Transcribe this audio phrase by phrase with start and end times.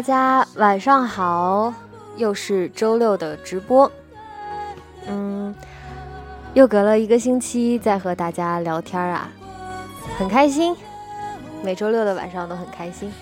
[0.00, 1.74] 大家晚上好，
[2.16, 3.92] 又是周六的直播。
[5.06, 5.54] 嗯，
[6.54, 9.30] 又隔了一个星期再和大家聊天啊，
[10.16, 10.74] 很开心。
[11.62, 13.12] 每周六的晚上都很开心。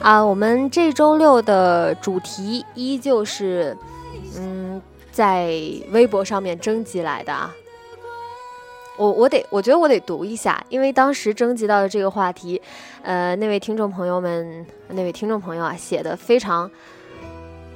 [0.00, 3.76] 啊，我们这周六的主题依旧是，
[4.38, 5.46] 嗯，在
[5.90, 7.52] 微博上面征集来的啊。
[8.96, 12.60] 我我得，我觉得我得读一下，因为当时征集到的这个话题，
[13.02, 16.70] 呃，那位听众朋友们，那位听众朋友啊，写的非常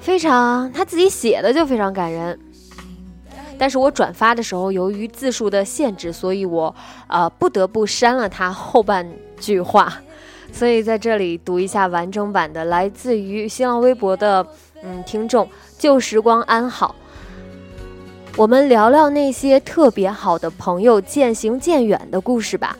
[0.00, 2.38] 非常，他自己写的就非常感人。
[3.58, 6.72] 但是我转发的时候，由于字数的限制，所以我
[7.08, 9.04] 呃不得不删了他后半
[9.40, 9.92] 句话。
[10.52, 14.46] 所以在这里读一下完整版的，来自于新浪微博的
[14.82, 16.94] 嗯听众旧时光安好。
[18.38, 22.78] 我们聊聊那些特别好的朋友渐行渐远的故事吧。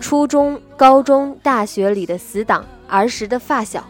[0.00, 3.86] 初中、高中、大学里的死党，儿时的发小，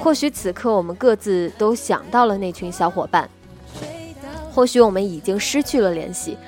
[0.00, 3.28] 或许此刻我们各自都想到了那群小伙伴，
[4.50, 6.38] 或许我们已经失去了联系，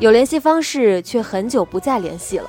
[0.00, 2.48] 有联系方式却很久不再联系了。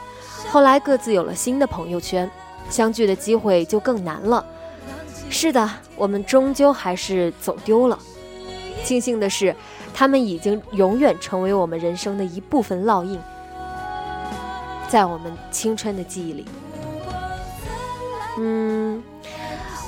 [0.49, 2.31] 后来各自有了新的朋友圈，
[2.69, 4.45] 相聚的机会就更难了。
[5.29, 7.99] 是的，我们终究还是走丢了。
[8.85, 9.55] 庆幸的是，
[9.93, 13.19] 他们已经永远成为我们人生的一部分烙印，
[14.89, 16.45] 在我们青春的记忆里。
[18.37, 19.03] 嗯，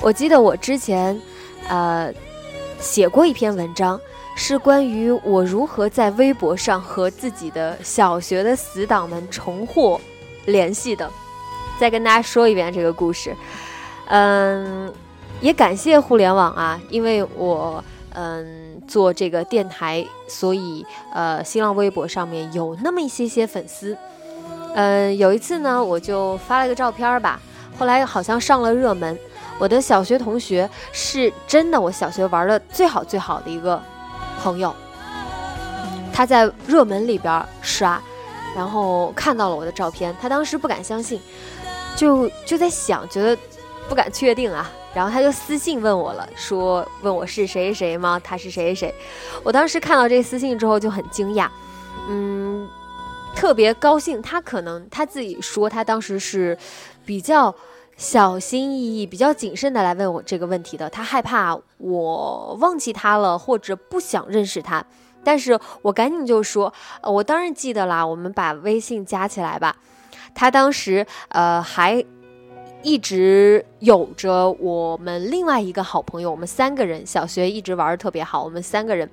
[0.00, 1.20] 我记得我之前，
[1.68, 2.12] 呃，
[2.78, 4.00] 写过一篇文章，
[4.36, 10.00] 是关于我如何在微博上和自己的小学的死党们重获
[10.44, 11.10] 联系的。
[11.78, 13.34] 再跟大家说一遍这个故事。
[14.06, 14.92] 嗯，
[15.40, 17.84] 也感谢互联网啊，因为我
[18.14, 23.96] 嗯做这个电台，所以呃新浪微博上面有那么一些些粉丝。
[24.74, 27.40] 嗯，有一次呢，我就发了个照片吧，
[27.78, 29.18] 后来好像上了热门。
[29.58, 33.82] 我的小学同学是真的，我小学玩的最好最好的一个
[34.42, 34.74] 朋友，
[36.12, 37.98] 他在热门里边刷，
[38.54, 41.18] 然后看到了我的照片，他当时不敢相信，
[41.96, 43.34] 就就在想，觉得
[43.88, 48.18] 不敢确定啊，然后他就私信问我了，说问我是谁谁吗？
[48.24, 48.94] 他是谁谁？
[49.44, 51.50] 我当时看到这私信之后就很惊讶，
[52.08, 52.66] 嗯，
[53.34, 54.22] 特别高兴。
[54.22, 56.56] 他可能他自己说，他当时是
[57.04, 57.54] 比较
[57.98, 64.82] 小心翼翼、比较谨慎的来问我这个问题的，他害怕我忘记他了，或者不想认识他。
[65.22, 69.76] 但是我赶紧就说，我当然记得啦，我们把微信加起来吧。
[70.34, 72.02] 他当时呃还
[72.86, 79.10] 一直有着我们另外一个好朋友，我们三个人小学一直玩的特别好，我们三个人，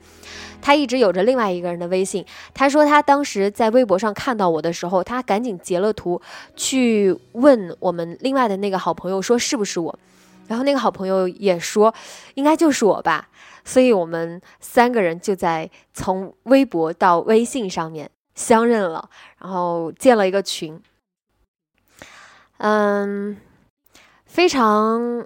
[0.62, 2.24] 他一直有着另外一个人的微信。
[2.54, 6.22] 他说他当时在微博上看到我的时候，他赶紧截了图
[6.56, 9.98] 去问我们另外的那个好朋友说是不是我，
[10.48, 11.92] 然后那个好朋友也说
[12.36, 13.28] 应该就是我吧。
[13.66, 19.10] 所以我们三个人就在从微博到微信上面相认了，
[19.40, 20.80] 然后建了一个群。
[22.60, 23.36] 嗯，
[24.34, 25.24] 非常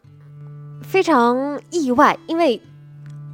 [0.83, 2.61] 非常意外，因为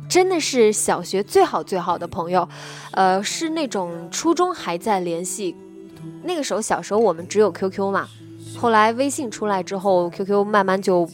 [0.08, 2.48] 真的是小学最好最好的朋友，
[2.92, 5.56] 呃，是那种初中还在联系。
[6.22, 8.08] 那个时候小时候我们只有 QQ 嘛，
[8.56, 11.10] 后来微信出来之后，QQ 慢慢就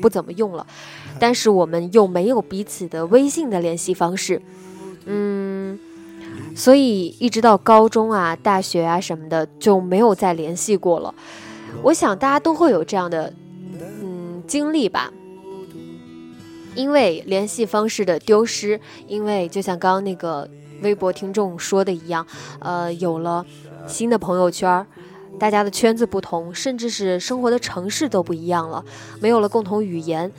[0.00, 0.64] 不怎么用了，
[1.18, 4.40] 但是我们又没有彼此的微信的联系方式，
[5.06, 5.76] 嗯，
[6.54, 11.12] 所以一直到高中啊、大学啊什么的就没有再联系过了。
[11.82, 13.34] 我想大家都会有这样的
[14.46, 15.12] 经历吧，
[16.74, 20.48] 因为联系方式的丢失，因为就像刚刚那个
[20.82, 22.26] 微博听众说的一样，
[22.60, 23.44] 呃，有了
[23.86, 24.86] 新的朋友圈，
[25.38, 28.84] 大家的圈子不同，甚至是生活的城市都不一样了，
[29.20, 30.30] 没有了共同语言。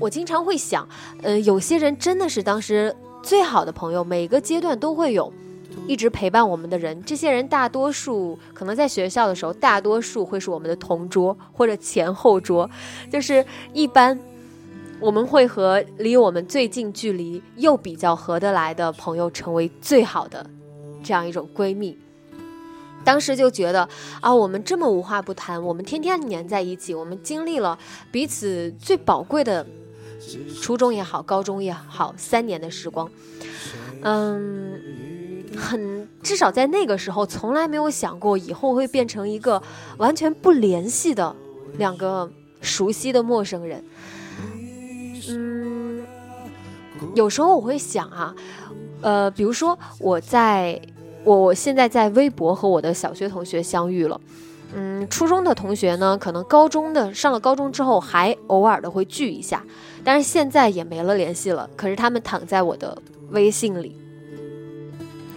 [0.00, 0.88] 我经常会想，
[1.22, 5.32] 呃，有些人真的是当时最好的朋友，每个阶段都会有。
[5.86, 12.68] 一直陪伴我们的人，这些人大多数可能在学校的时候，大多数会是我们的同桌或者前后桌，
[13.10, 14.18] 就是一般
[15.00, 20.44] 我们会和离我们最近距离又比较合得来的朋友成为最好的
[21.02, 21.96] 这样一种闺蜜。
[23.04, 23.88] 当时就觉得
[24.20, 27.78] 啊，我们这么无话不谈，我们天天黏在一起，我们经历了
[28.10, 29.64] 彼此最宝贵的
[30.60, 33.08] 初中也好，高中也好，三年的时光，
[34.02, 34.78] 嗯，
[35.58, 39.62] 很至少在那个时候，从来没有想过以后会变成一个
[39.98, 41.34] 完全不联系的
[41.76, 43.84] 两个熟悉的陌生人。
[45.28, 46.02] 嗯，
[47.14, 48.34] 有时候我会想啊，
[49.02, 50.80] 呃，比如说我在。
[51.24, 54.18] 我我现在在微博和我的小学同学相遇了，
[54.72, 59.62] 嗯，初中的同学呢，可能高中的上了高中之后还偶尔的会聚一下，
[60.02, 61.68] 但是现在也没了联系了。
[61.76, 62.96] 可是他们躺在我的
[63.30, 63.94] 微信里，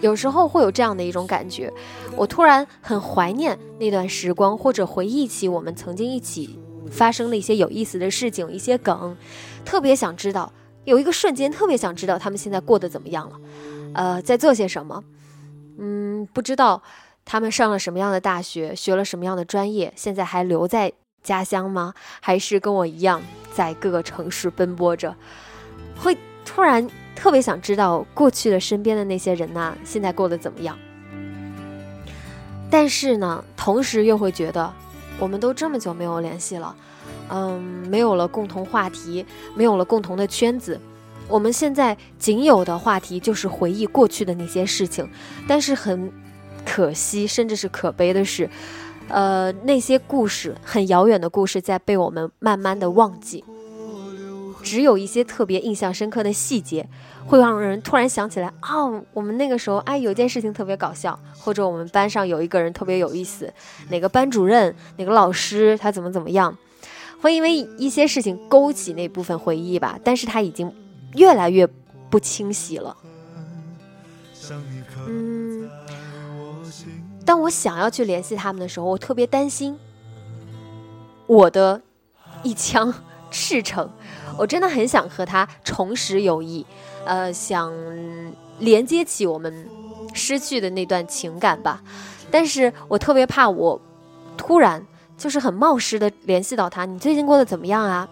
[0.02, 1.72] 有时候会有这样的一种感觉，
[2.14, 6.58] 我突然很怀念那段时光，或者回忆起我们曾经一起
[6.90, 9.16] 发生的一些有意思的事情，一些梗，
[9.64, 10.52] 特别想知道，
[10.84, 13.40] 有一个瞬间特别想知道他们现在过得怎么样了，
[13.94, 15.02] 呃，在做些什么。
[15.78, 16.82] 嗯，不知道
[17.24, 21.94] 他们上了什么样的大学，学了什么样的专业，现在还留在家乡吗？
[22.20, 23.22] 还是跟我一样
[23.54, 25.16] 在各个城市奔波着？
[25.96, 26.86] 会突然
[27.22, 30.76] 特别想知道过去的身边的那些人呐，现在过得怎么样？
[32.68, 34.72] 但是呢，同时又会觉得，
[35.20, 36.74] 我们都这么久没有联系了，
[37.28, 39.24] 嗯，没有了共同话题，
[39.54, 40.80] 没有了共同的圈子。
[41.28, 45.08] 我们现在仅有的话题就是回忆过去的那些事情，
[45.46, 46.12] 但是很
[46.66, 48.50] 可惜，甚至是可悲的是，
[49.06, 53.44] 呃，那些故事很遥远的故事在被我们慢慢的忘记，
[54.60, 56.88] 只有一些特别印象深刻的细节
[57.26, 63.52] 会让人突然想起来，哦，我们那个时候哎有件事情特别搞笑，或者我们班上有一个人特别有意思，
[63.88, 66.56] 哪个班主任哪个老师他怎么怎么样，
[67.20, 70.72] 会因为一些事情勾起那部分回忆吧，但是他已经。
[71.14, 71.68] 越来越
[72.08, 72.96] 不清晰了。
[75.06, 75.70] 嗯，
[77.22, 79.78] 当我想要去联系他们的时候，我特别担心
[81.26, 81.82] 我的
[82.42, 82.94] 一腔
[83.30, 83.90] 赤诚。
[84.38, 86.64] 我真的很想和他重拾友谊，
[87.04, 87.72] 呃，想
[88.58, 89.68] 连接起我们
[90.12, 91.82] 失去的那段情感吧。
[92.30, 93.80] 但是我特别怕我
[94.36, 94.84] 突然
[95.18, 98.08] 就是很冒失的联系到他，你最近过得怎么样啊？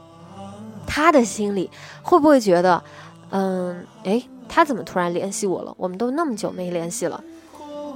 [0.87, 1.70] 他的心里
[2.02, 2.82] 会不会觉得，
[3.31, 5.72] 嗯，哎，他怎么突然联系我了？
[5.76, 7.22] 我们都那么久没联系了。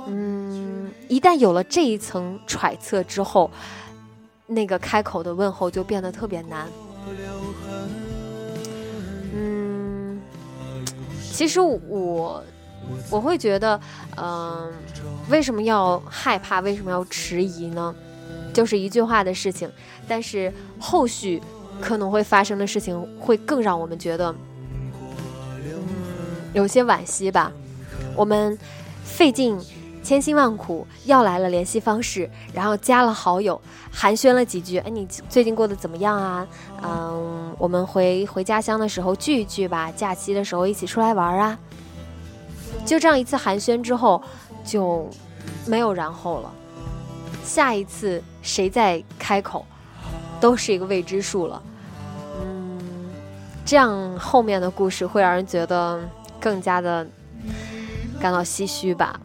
[0.06, 3.50] 嗯，一旦有了这一层揣测之后，
[4.46, 6.68] 那个开口的问候就变得特别难。
[11.34, 12.42] 其实我
[13.10, 13.80] 我会觉得，
[14.16, 14.72] 嗯，
[15.28, 16.60] 为什么要害怕？
[16.60, 17.92] 为什么要迟疑呢？
[18.52, 19.68] 就是一句话的事情，
[20.06, 21.42] 但是后续。
[21.80, 24.32] 可能会发生的事情会更让我们觉得，
[26.52, 27.50] 有些惋惜吧。
[28.14, 28.56] 我们
[29.02, 29.58] 费劲
[30.04, 33.58] 千辛万苦要来了联系方式，然后加了好友，
[33.90, 34.76] 寒暄了几句。
[34.78, 36.46] 哎，你最近过得怎么样啊？
[36.82, 41.58] 嗯，我们回回家乡的时候聚一聚吧，假期的时候一起出来玩啊。
[42.84, 44.22] 就这样一次寒暄之后，
[44.62, 45.08] 就
[45.66, 46.52] 没有然后了。
[47.42, 49.64] 下一次谁再开口？
[50.40, 51.62] 都是一个未知数了，
[52.42, 52.78] 嗯，
[53.64, 55.98] 这样后面的故事会让人觉得
[56.38, 57.06] 更加的
[58.20, 59.18] 感到唏嘘吧。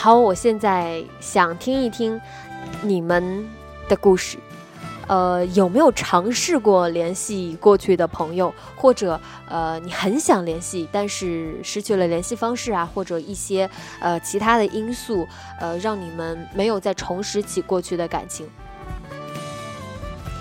[0.00, 2.20] 好，我现在想听一听
[2.82, 3.44] 你们
[3.88, 4.38] 的故事。
[5.08, 15.26] 呃，有没有尝试过联系过去的朋友，或者呃，你很想联系，但是失去了联系方式啊，或者一些呃其他的因素，
[15.58, 18.48] 呃，让你们没有再重拾起过去的感情？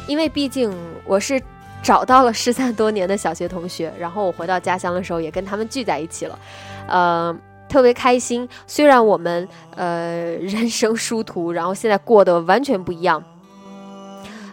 [0.06, 0.72] 因为毕竟
[1.04, 1.42] 我是
[1.82, 6.40] 找到了失散多年的小学同学，然后我回到家乡的时候也跟他们聚在一起了，
[6.88, 7.36] 呃，
[7.70, 8.48] 特别开心。
[8.66, 13.24] 虽然我们呃 人生殊途，然后现在过得完全不一样。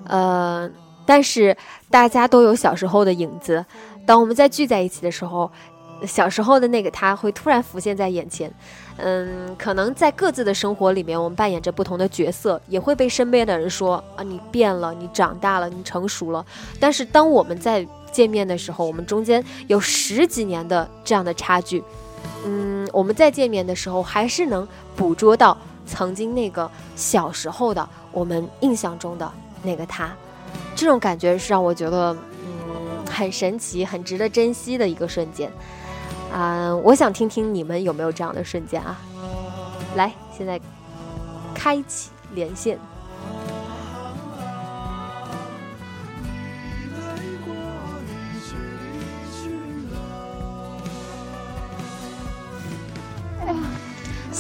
[0.07, 0.69] 呃，
[1.07, 1.57] 但是
[1.91, 3.65] 大家都有小时候的影子。
[4.07, 5.51] 当我们再聚在一起的时候，
[6.07, 8.53] 小时候的那个他会突然浮现在眼前。
[8.97, 16.45] 嗯，可能在各自的生活里面，我们扮演着不同的角色，也会被身边的人说啊，你变了，你长大了，你成熟了。
[16.79, 21.83] 但是当我们在见面的时候，我们中间有十几年的这样的差距。
[22.45, 29.33] 嗯，我们在见面的时候，还是能捕捉到曾经那个小时候的我们印象中的。
[29.63, 30.15] 那个他，
[30.77, 35.51] 这种感觉是让我觉得，嗯，很神奇、很值得珍惜的一个瞬间，
[36.31, 39.01] 啊，我想听听你们有没有这样的瞬间啊？
[39.97, 40.61] 来，现在
[41.55, 42.79] 开启连线。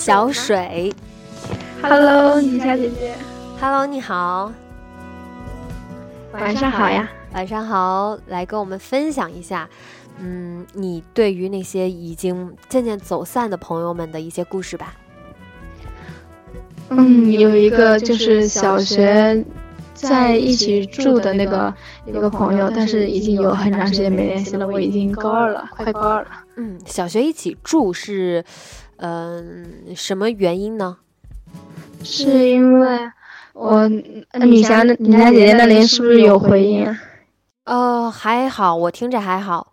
[0.04, 0.92] 小水。
[1.80, 3.14] Hello，宁夏姐姐。
[3.58, 4.52] Hello，你好。
[6.30, 7.08] 晚上好呀。
[7.32, 9.66] 晚上好，来跟我们分享一下，
[10.18, 14.92] 嗯，你对于那些已经渐渐走散的朋友们的一些故事吧。
[16.90, 19.42] 嗯，有一个就是小学
[19.94, 21.72] 在一起住的那个
[22.04, 24.68] 一个朋友，但是已经有很长时间没联系了。
[24.68, 26.28] 我已经高二了，快高二了。
[26.56, 28.44] 嗯，小学一起住是，
[28.96, 30.98] 嗯，什么原因呢？
[32.02, 32.98] 是因为
[33.52, 37.00] 我米霞，米霞姐姐那里是不是有回音啊？
[37.64, 39.72] 呃，还好，我听着还好。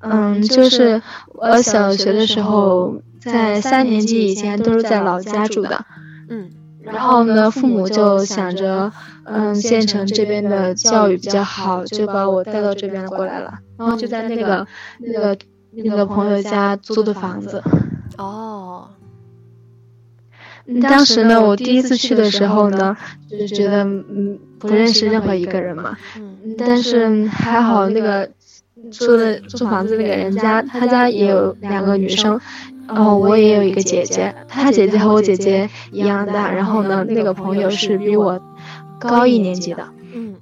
[0.00, 5.84] 嗯，就是我小学的时候，在三年级以前都是在老家住的。
[6.28, 6.50] 嗯。
[6.82, 8.92] 然后呢，父母就想着，
[9.24, 13.58] 嗯，县城这边的教育比较好，就把我带到这边过来了。
[13.78, 14.66] 然后就在那个
[14.98, 15.34] 那个
[15.76, 17.62] 那个朋友家租的房子。
[18.18, 18.88] 哦。
[20.80, 22.96] 当时呢，我第一次去的时候呢，
[23.28, 25.96] 就是觉得嗯不认识任何一个人嘛。
[26.16, 26.54] 嗯。
[26.56, 28.30] 但是还好，那个
[28.90, 32.40] 租的租房子那个人家，他家也有两个女生，
[32.88, 36.50] 然后我也有一个姐姐，他姐姐和我姐姐一样大。
[36.50, 38.40] 然后呢，那个朋友是比我
[38.98, 39.88] 高一年级的。
[40.14, 40.34] 嗯。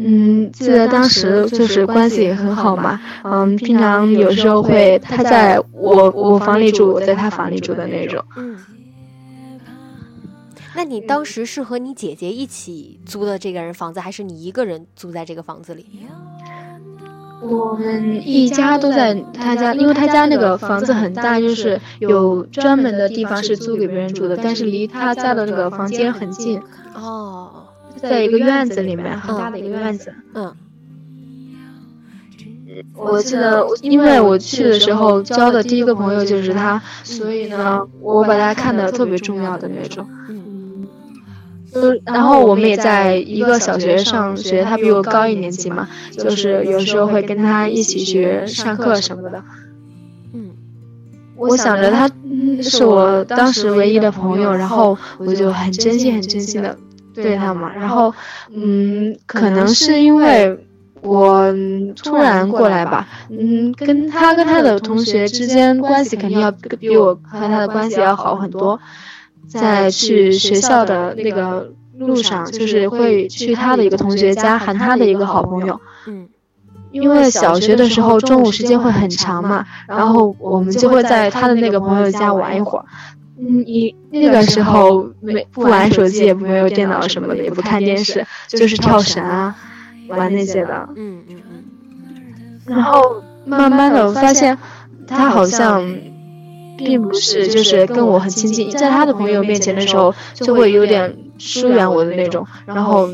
[0.00, 3.00] 嗯，记得当时就是关系也很好嘛。
[3.24, 8.24] 嗯，平常有时候会他在我我房里住，我在他房里住的那种。
[8.36, 8.56] 嗯。
[10.76, 15.84] 那你当时是和你姐姐一起租的这个人房子，还是你一个人租在这个房子里？
[17.42, 26.60] 我们一家都在他家，因为他家那个房子很大，就是有专门的地方是租给别人住的，但是离他家的那个房间很近。
[26.94, 27.64] 哦。
[27.98, 30.14] 在一个院子里面，很大的一个院子。
[30.34, 30.54] 嗯，
[32.94, 40.06] 我记得，因为我去的时候交的第一个朋友就是他，所以呢，我把他看的特别重要的那种。
[40.28, 40.86] 嗯，
[41.72, 49.42] 就然后我们也在一个小学上学，他比我高一年级嘛，就是有时候会跟他一起去上课什么的。
[50.32, 50.50] 嗯，
[51.36, 52.08] 我想着他
[52.62, 56.78] 是我当时唯一的朋友，然后我就很珍惜、很珍惜的。
[57.22, 58.14] 对他嘛，然后，
[58.52, 60.58] 嗯，可能是因为
[61.00, 61.52] 我
[61.94, 68.80] 突然过来吧，嗯，跟他跟他的同学之间关系肯定要比我和他的关系要好很多，
[69.46, 76.28] 在去学校的那个路上，就是会去他的一个同学家喊他的一个好朋友，嗯，
[76.90, 82.84] 因为小学的时候中午时间会很长嘛，然后我们就会在他的那个朋友家玩一会儿。
[83.40, 89.54] 嗯，你那个时候没不玩手机，也没有电脑什么的，也不看电视，就是跳绳啊，
[90.08, 90.88] 玩那些的。
[90.96, 91.64] 嗯嗯嗯。
[92.66, 94.58] 然后慢慢的我发现，
[95.06, 95.96] 他好像
[96.76, 102.44] 并不是就是跟我很亲近，在他的朋友面前的时候，就会有点疏远我的那种。
[102.66, 103.08] 然后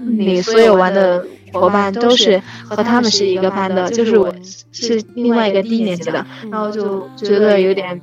[0.00, 4.34] 你所有玩的伙伴都是和他们是一个班的，就是我
[4.72, 8.00] 是另外一个低年级的，然后就觉得有点。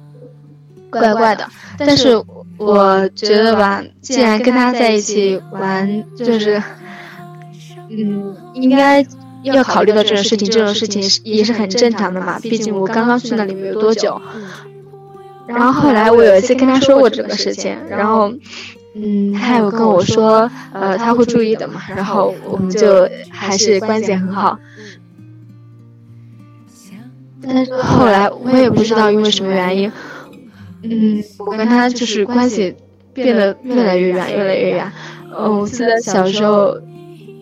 [0.91, 2.21] 怪怪的，但是
[2.57, 6.61] 我觉得吧，既然跟他在一起玩，就是，
[7.89, 9.03] 嗯，应该
[9.43, 12.37] 要考虑到这种事情，这种事情也是很正常的嘛。
[12.39, 14.21] 毕竟我刚刚去那里没有多久。
[15.47, 18.31] 然后后来我有一次跟他说过这个事情，然后，
[18.93, 21.81] 嗯，他有跟我说，呃，他会注意的嘛。
[21.95, 24.59] 然后我们就还是关系很好。
[27.41, 29.91] 但是后来我也不知道因为什么原因。
[30.83, 32.75] 嗯，我跟他就是关系
[33.13, 34.91] 变得越来越远，越来越远。
[35.37, 36.75] 嗯，我记得小时候，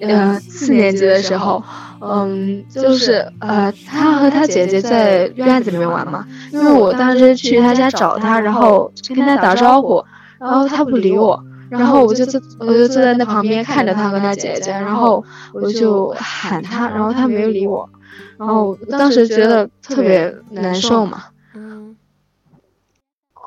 [0.01, 1.63] 呃，四年级的时候，
[2.01, 6.25] 嗯，就是呃，他和他姐姐在院子里面玩嘛。
[6.51, 10.03] 因为我当时去他家找他，然后跟他打招呼，
[10.39, 17.89] 然后他不理我，然后我就坐，我就坐在那旁边看着他和他姐姐，然后我就喊他，然后他没有理我，
[18.37, 21.23] 然后当时觉得特别难受嘛。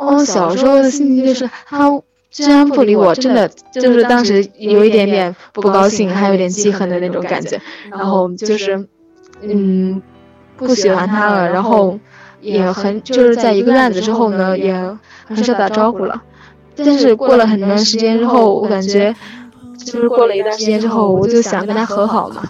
[0.06, 1.88] 我小时候的心情就是他
[2.30, 7.60] 居然不理我，真的就是当时有一点点不高兴，还有点记恨的那种感觉。
[7.90, 8.88] 然后就是，
[9.42, 10.00] 嗯，
[10.56, 11.50] 不喜欢他了。
[11.50, 11.98] 然后
[12.40, 14.72] 也很就是在一个院子之后呢，也
[15.26, 16.22] 很少打招呼了。
[16.74, 19.14] 但是过了很长时间之后，我感觉
[19.76, 22.42] 就是过了一段时间之后，我就想跟他和好嘛。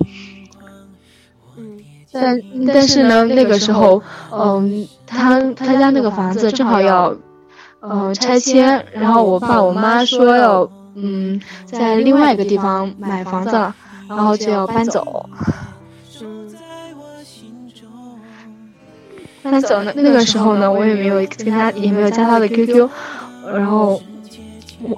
[1.57, 1.77] 嗯，
[2.13, 7.13] 但但是呢，那个时候，嗯，他他家那个房子正好要。
[7.83, 13.75] 嗯，拆迁，然后我爸我妈说要，嗯，在另外一个地方买房子了，
[14.09, 15.29] 然后就要搬走。
[19.43, 22.89] 搬走那，那个时候呢，我也没有跟他，也没有加他的 QQ，
[23.53, 24.01] 然后。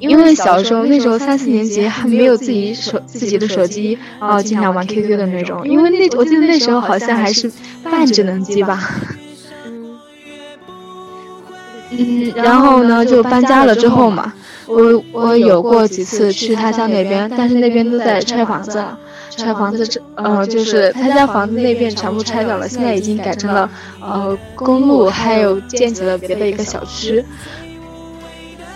[0.00, 5.68] 因为小时候那时候三四年级还没有自己手自己的手机，然后经常玩 QQ 的那种。
[5.68, 8.80] 因为那我记得那时候好像还是半智能机吧。
[11.96, 14.32] 嗯，然后呢就搬家了之后嘛，
[14.66, 18.98] 我我有过几次去他家那边，但是那边都在拆房子了，
[19.30, 23.68] 拆房子这呃就是他家房子那边全部拆掉了，现在已经改成了
[24.00, 27.24] 呃公路，还有建起了别的一个小区。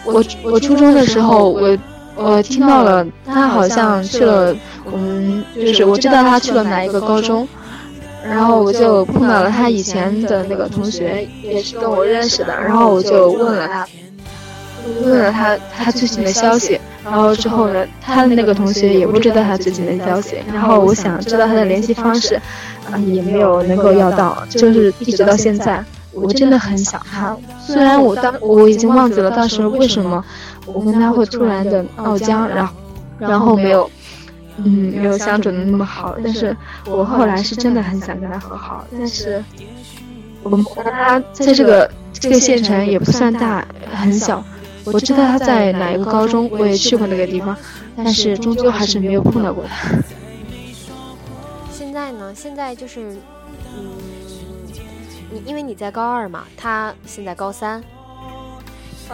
[0.05, 1.77] 我我初中的时候，我
[2.15, 4.57] 我听到了他好像去了，
[4.93, 7.47] 嗯，就是我知道他去了哪一个高中，
[8.25, 13.87] 然后我就碰到了他以前的那个同学，也是跟我认识的，然后我就问了他，
[15.03, 22.35] 问了他他最近的消息，然后之后呢，他的那个同学也不知道他最近的消息，然后我想知道他的联系方式，
[22.91, 25.85] 啊，也没有能够要到，就是一直到现在。
[26.11, 30.25] 我真的很想他，虽然我当我已经忘记了当时为什么
[30.67, 32.75] 我跟他会突然的闹僵，然后
[33.19, 33.89] 然后没有，
[34.59, 39.43] 嗯，没有相处的那么好，但是我后来是真的很想跟他和好，但是
[40.43, 44.45] 我们跟他在这个这个县城也不算大，很小，
[44.85, 47.57] 我知道他在哪一个高中，我也去过那个地方，
[47.97, 49.97] 但是终究还是没有碰到过他。
[51.73, 52.33] 现在呢？
[52.35, 53.17] 现在就是，
[53.77, 53.93] 嗯。
[55.31, 57.85] 你因为你在高二嘛，他现在高三，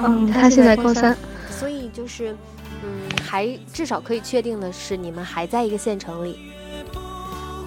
[0.01, 1.17] 嗯，他现在高三，
[1.51, 2.37] 所以就是，
[2.85, 6.39] 嗯，还至少可以确定的是，你们还在一个县城里。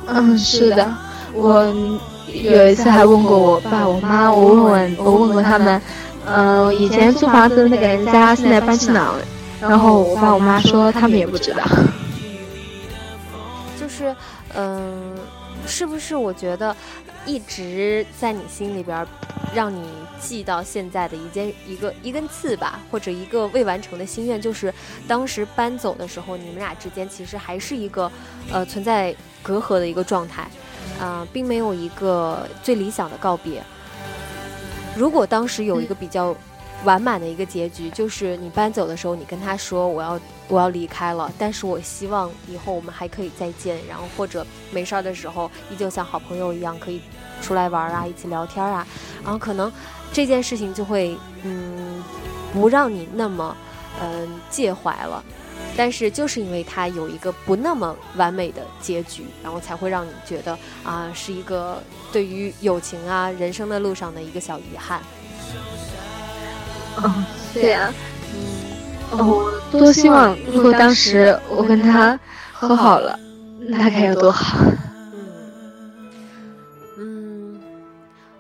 [0.06, 0.88] 嗯，是的，
[1.34, 1.66] 我
[2.28, 5.82] 有一次还问过我爸我妈，我问问我问过他们，
[6.26, 9.20] 嗯，以前租房子的那个人家现在搬去哪了？
[9.60, 11.64] 然后我爸我妈说他们也不知道。
[13.80, 14.16] 就是，
[14.54, 15.16] 嗯，
[15.66, 16.16] 是不是？
[16.16, 16.76] 我觉得。
[17.28, 19.06] 一直在你心里边，
[19.54, 19.88] 让你
[20.20, 24.74] 记到现在的一件一个一根刺吧，或者一个未完成的心愿，就是
[25.08, 28.12] 当时搬走的时候，你们俩之间其实还是一个
[28.52, 30.50] 呃存在隔阂的一个状态，
[31.00, 33.62] 啊，并没有一个最理想的告别。
[34.96, 36.36] 如果当时有一个比较。
[36.84, 47.02] 完满的一个结局就是你搬走的时候，你跟他说我要我要离开了，但是我希望以后我们还可以再见，然后或者没事儿的时候依旧像好朋友一样可以
[47.42, 48.86] 出来玩啊，一起聊天啊，
[49.24, 49.72] 然后可能
[50.14, 52.04] 这件事情就会嗯
[52.54, 53.56] 不让你那么
[54.02, 55.24] 嗯介怀了，
[55.76, 65.02] 但是就是因为它有一个不那么完美的结局，然后才会让你觉得啊是一个对于友情啊人生的路上的一个小遗憾。
[67.04, 67.94] 嗯，对呀，
[69.12, 72.20] 我多希望如果当时我跟他
[72.54, 73.18] 和好了，
[73.60, 74.58] 那该有多好。
[75.14, 75.30] 嗯，
[76.98, 77.60] 嗯，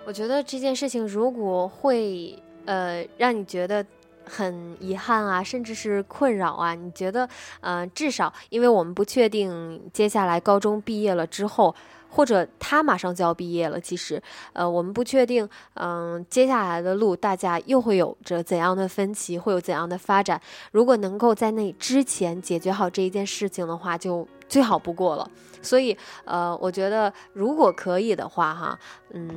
[0.05, 3.85] 我觉得这件事情如果会呃让你觉得
[4.25, 7.27] 很遗憾啊，甚至是困扰啊，你觉得
[7.61, 11.73] 呃至少因为我们不确定接下来高中毕业了之后。
[12.17, 14.19] 或者他马上就要毕业了，其实，
[14.53, 20.41] 呃，我们不确定，嗯，接下来的路大家又会有着怎样的分歧，会有怎样的发展。
[20.71, 25.29] 如果能够在那之前解决好这一件事情的话，就最好不过了。
[25.61, 28.79] 所以，呃，我觉得如果可以的话，哈，
[29.11, 29.29] 嗯，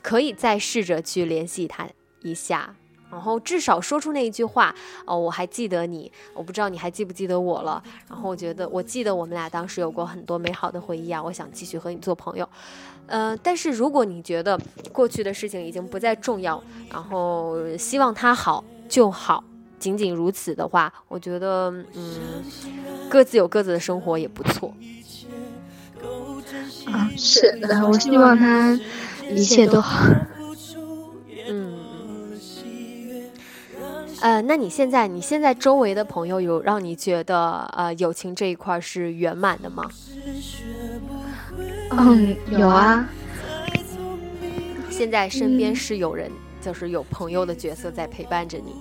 [0.00, 1.88] 可以再试着去联系他
[2.22, 2.72] 一下。
[3.10, 7.82] 然后至少说出那一句话哦，我还记得你，我不知道你还记不记得我了。
[8.08, 12.48] 然后我觉得，我记得我们俩当时有过很多美好的回忆啊，我想继续和你做朋友。
[13.06, 14.60] 呃，但是如果你觉得
[14.92, 19.42] 过去的事情已经不再重要，然后希望他好就好，
[19.78, 22.44] 仅仅如此的话，我觉得嗯，
[23.08, 24.74] 各自有各自的生活也不错。
[26.92, 28.78] 啊，是的，我希望他
[29.30, 30.04] 一切都好。
[34.20, 39.84] 呃，那你现在你现在周围的朋友有让你觉得呃友情这一块是圆满的吗？
[41.90, 43.08] 嗯，有啊。
[44.90, 48.74] 现在身边是有人，就是有朋友的角色在陪伴着你。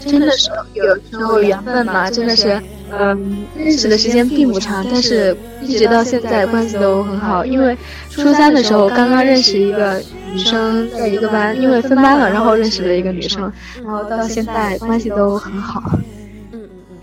[0.00, 7.44] 真的是有时候缘分嘛，真的是，嗯，认识的时间并不长，但是一直到现在关系都很好。
[7.44, 7.76] 因为
[8.10, 10.02] 初三的时候刚刚认识一个
[10.32, 13.52] 女生，在一个班，因为分班了，然后认识了一个女生，
[13.84, 15.82] 然后到现在关系都很好。
[16.52, 16.96] 嗯嗯，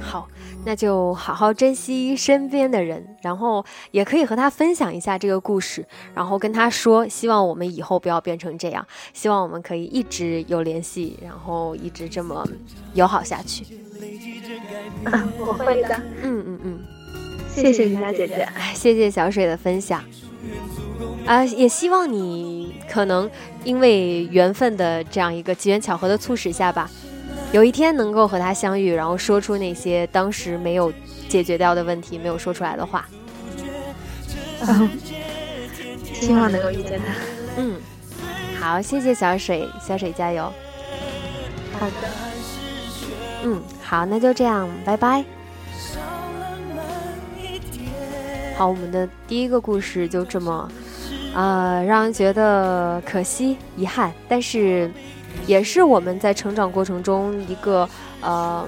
[0.00, 0.28] 好
[0.64, 12.46] 那就好好珍惜身边的人，然后也可以和他分享一下这个故事，然后跟他说，希望我们以后不要变成这样，希望我们可以一直有联系，然后一直这么
[12.94, 13.64] 友好下去。
[15.38, 15.96] 我会的。
[16.22, 16.78] 嗯嗯嗯，
[17.48, 20.02] 谢谢你娜姐姐，谢谢小水的分享。
[21.26, 23.28] 啊，也希望你可能
[23.64, 26.88] 因为缘分的这样一个机缘巧合的促使下吧，
[27.52, 30.92] 有一天能够和他相遇，然后说出那些当时没有
[31.28, 33.08] 解决掉的问题、没有说出来的话。
[34.60, 34.88] 嗯，
[36.14, 37.12] 希望能够遇见他。
[37.56, 37.76] 嗯，
[38.60, 40.52] 好，谢谢小水，小水加油。
[41.78, 42.08] 好的。
[43.42, 45.24] 嗯，好，那就这样，拜拜。
[48.56, 50.70] 好，我们的第一个故事就这么。
[51.36, 54.90] 啊，让人觉得可惜、遗憾，但是
[55.46, 57.86] 也是我们在成长过程中一个
[58.22, 58.66] 呃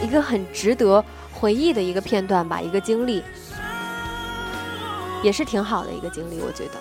[0.00, 3.24] 一个很值得回忆的一个片段吧，一个经历，
[5.20, 6.74] 也是挺好的一个经历，我觉得，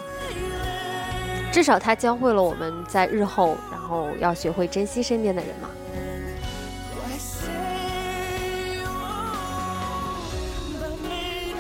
[1.51, 5.69] 至少它教会了我们在日后，然后要学会珍惜身边的人嘛。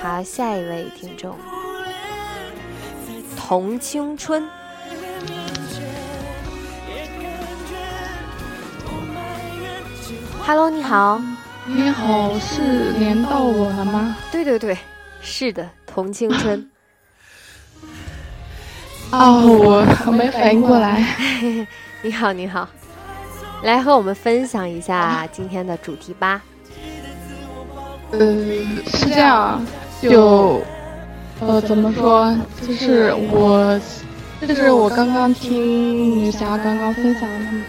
[0.03, 1.35] 好，下一位听众。
[3.47, 4.43] 同青春
[10.45, 11.21] ，Hello，你好，
[11.65, 14.17] 你好，是连到我了吗？
[14.33, 14.77] 对对对，
[15.21, 16.69] 是的，同青春。
[19.11, 21.01] 哦，我我没反应过来。
[22.03, 22.67] 你好，你好，
[23.63, 26.41] 来和我们分享一下今天的主题吧。
[28.11, 28.19] 呃，
[28.87, 29.65] 是这样，
[30.01, 30.61] 就。
[31.39, 32.35] 呃，怎么说？
[32.65, 33.79] 就是我，
[34.41, 37.63] 就是我刚刚听女侠刚刚分享的那么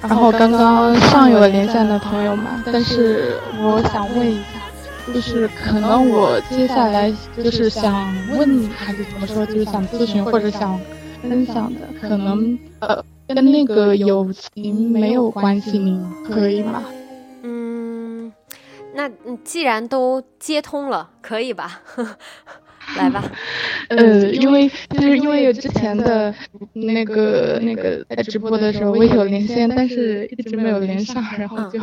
[0.00, 7.92] 多，然后刚刚上有连线的朋友们，但是我想问一下，就是可能我接下来就是想
[8.36, 10.78] 问还是怎么说，就是想咨询或者想
[11.22, 16.82] 分享的，可能呃跟那个友情没有关系，可以吗？
[17.42, 18.32] 嗯，
[18.94, 19.08] 那
[19.44, 21.80] 既然都接通了，可以吧？
[22.96, 23.22] 来吧，
[23.88, 26.34] 呃，因为就是因为有之前的
[26.72, 31.80] 那个那个在直播的时候我有连线，但是一直没有连上，然后就，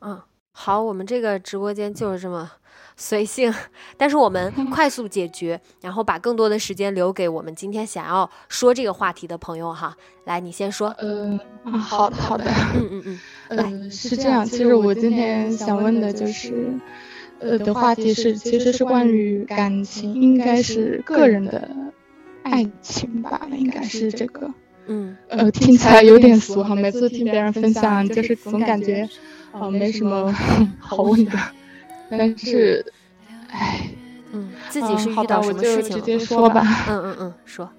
[0.00, 0.20] 嗯，
[0.52, 2.50] 好，我们这个直播间就是这么
[2.96, 3.52] 随性，
[3.96, 9.96] 但是我们 快速解决，然后把更多的时间留给我们今天想要说这个话题的朋友哈。
[10.24, 10.94] 来，你先说。
[10.98, 13.02] 嗯，好的好的，嗯嗯
[13.50, 16.72] 嗯，来，是这样，其实我今天想问的就是。
[17.40, 21.68] 呃的话题是，其实是关于感情，应该是个人的
[22.42, 24.50] 爱情吧，应该是这个。
[24.86, 29.08] 嗯，呃，听起来有点俗哈，每次听别人分享，就是总感觉，
[29.52, 30.32] 呃，没什么
[30.80, 31.32] 好问的。
[32.10, 32.84] 但是，
[33.50, 33.90] 唉，
[34.32, 35.96] 嗯，自己是遇到什么事情？
[35.96, 36.62] 直接说吧。
[36.88, 37.70] 嗯嗯嗯，说。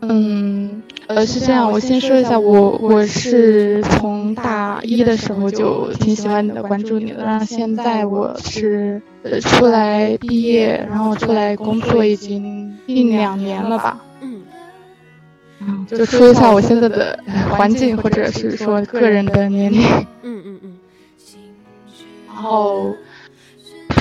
[0.00, 14.00] 嗯，呃，是这样，我先说一下，我我是从大一的时候就挺喜欢你的，关注你的，然后现在我是呃出来毕业，然后出来工作已经一两年了吧。
[14.20, 14.42] 嗯，
[15.60, 17.18] 嗯，就说一下我现在的
[17.50, 19.82] 环境，或者是说个人的年龄。
[20.22, 20.78] 嗯嗯嗯。
[22.28, 22.94] 然后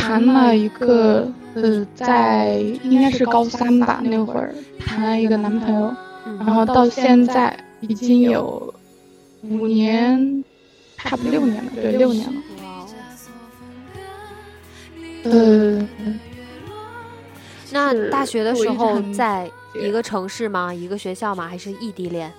[0.08, 1.30] 谈了一个。
[1.56, 5.92] 呃，在应该是高三吧，那会儿谈了一个男朋友，
[6.38, 8.72] 然后到现在已经有
[9.42, 10.44] 五年，
[10.98, 12.42] 差不多六年了，对，六年了。
[15.24, 15.88] 呃，
[17.72, 19.50] 那大学的时候在
[19.82, 20.72] 一个城市吗？
[20.72, 21.48] 一个学校吗？
[21.48, 22.32] 还是异地恋？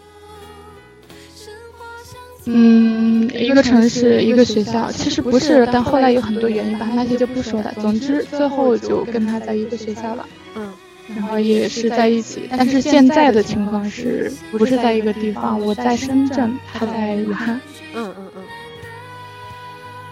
[2.50, 7.72] 嗯，一个城市，一个学校，其实不是，但后来有很多原因吧，那些就不说了。
[7.80, 10.72] 总之，最后就跟他在一个学校了，嗯，
[11.14, 12.48] 然后也是在一起。
[12.50, 15.60] 但是现在的情况是不是在一个地方？
[15.60, 17.60] 我在深圳，他在武汉，
[17.94, 18.30] 嗯嗯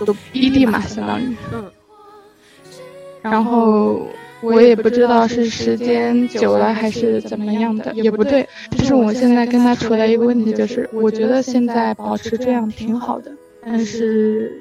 [0.00, 1.70] 嗯，都异地嘛，相当于，嗯，
[3.22, 4.06] 然后。
[4.42, 8.46] 我也不知道是时间久了还是怎么样的，也不对。
[8.70, 13.32] 就是我现在跟他处在一个问题，就是我觉得现在保持这样挺好的，
[13.64, 14.52] 但是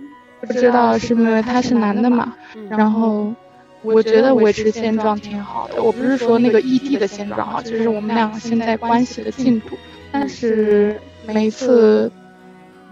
[0.42, 2.34] 不知道是因为他是男的嘛。
[2.70, 3.34] 然后
[3.82, 5.84] 我觉得维持现状挺好的。
[5.84, 9.78] 我不是说那个异地的现状啊，就是我们两个现在关系的进度。
[10.12, 12.10] 但是每次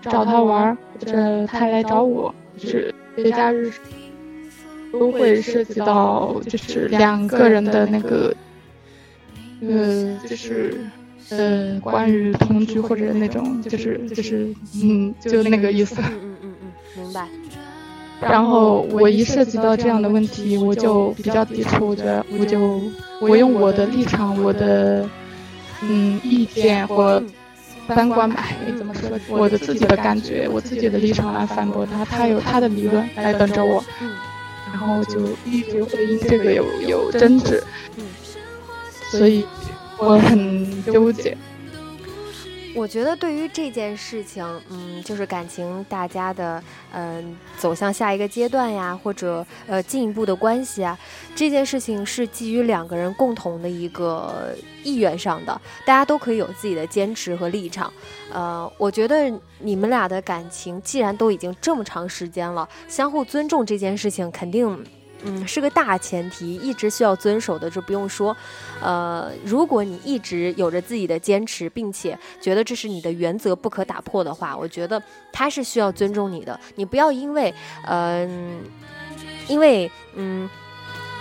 [0.02, 3.72] 找他玩或者他来找我，就是节假日。
[4.94, 8.34] 都会涉及到，就是两个人的那个，
[9.62, 10.86] 呃，就是
[11.30, 15.96] 呃，关于同居或者那种，就是就是嗯，就那个意思。
[16.00, 17.28] 嗯嗯嗯嗯，明白。
[18.22, 21.88] 然后我一涉及到这样的问题，我就比较抵触。
[21.88, 22.80] 我觉得，我就
[23.20, 25.10] 我用我的立场、我的
[25.82, 27.22] 嗯意见或
[27.88, 28.46] 三观吧，
[28.78, 29.10] 怎么说？
[29.28, 33.84] 我的自己的感觉，我自己的立场来反驳他，他有他的理论来等着我。
[34.74, 37.64] 然后就一直会因这个有有争执，
[37.98, 38.04] 嗯，
[39.12, 39.46] 所以
[40.00, 41.38] 我很纠结。
[42.76, 50.98] 我觉得对于这件事情，嗯，就是感情大家的，嗯，走向下一个阶段呀，或者呃进一步的关系啊，
[51.36, 57.94] 这件事情是基于两个人共同的一个意愿上的，大家都可以有自己的坚持和立场。
[58.32, 64.84] 呃，我觉得你们俩的感情既然都已经这么长时间了，相互尊重这件事情肯定。
[65.26, 68.36] 嗯，是个大前提，一直需要遵守的，就不用说。
[68.82, 76.60] 呃，如果你一直有着自己的坚持，并且觉得这是你的原则不可打破的话，我觉得他是需要尊重你的。
[76.76, 77.54] 你不要因为，
[77.88, 78.62] 嗯，
[79.48, 80.50] 因为，嗯。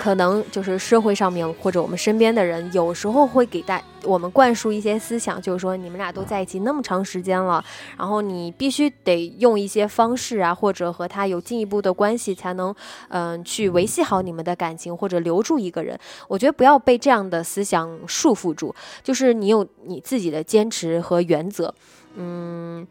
[0.02, 7.64] 可能就是社会上面或者我们身边的人，有时候会给大我们灌输一些思想，就是说你们俩都在一起那么长时间了，
[7.96, 12.74] 然后你必须得用一些方式啊，或者和他有进一步的关系，才能
[13.10, 15.96] 嗯去维系好你们的感情或者留住一个人。
[16.26, 21.72] 我觉得不要被这样的思想束缚住，就是你有你自己的坚持和原则。
[22.16, 22.84] 嗯，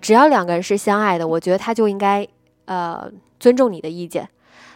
[0.00, 2.26] 只要两个人是相爱的，我觉得他就应该
[2.64, 3.08] 呃
[3.38, 4.28] 尊重你的意见。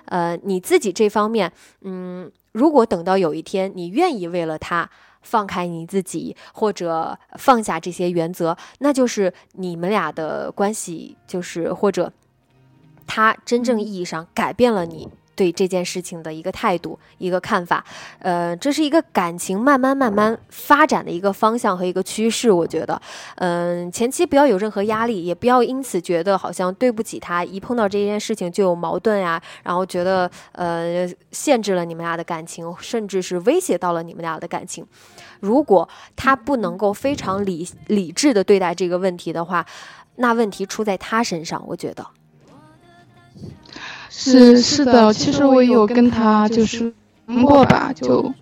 [0.07, 4.89] 呃，你自己这方面，嗯，如果等到有一天你愿意为了他
[5.23, 12.13] 放开你自己，或者放下这些原则，那就是你们俩的关系，就是或者
[13.07, 15.09] 他真正意义上改变了你。
[15.35, 17.85] 对这件事情的一个态度、一个看法，
[18.19, 22.51] 呃，这是一个感情慢慢慢慢发展的一个方向和一个趋势。
[22.51, 23.01] 我觉得，
[23.37, 34.87] 嗯，前期不要有任何压力，也不要因此觉得好像对不起他，一碰到这件事情就有矛盾呀，然后觉得呃限制了你们俩的感情，甚至是威胁到了你们俩的感情。
[35.41, 39.67] 如果他不能够非常理理智的对待这个问题的话，
[40.17, 41.63] 那问题出在他身上。
[41.67, 42.07] 我觉得。
[44.17, 46.93] 是是的，其实我有跟他就是
[47.45, 48.33] 过吧，就，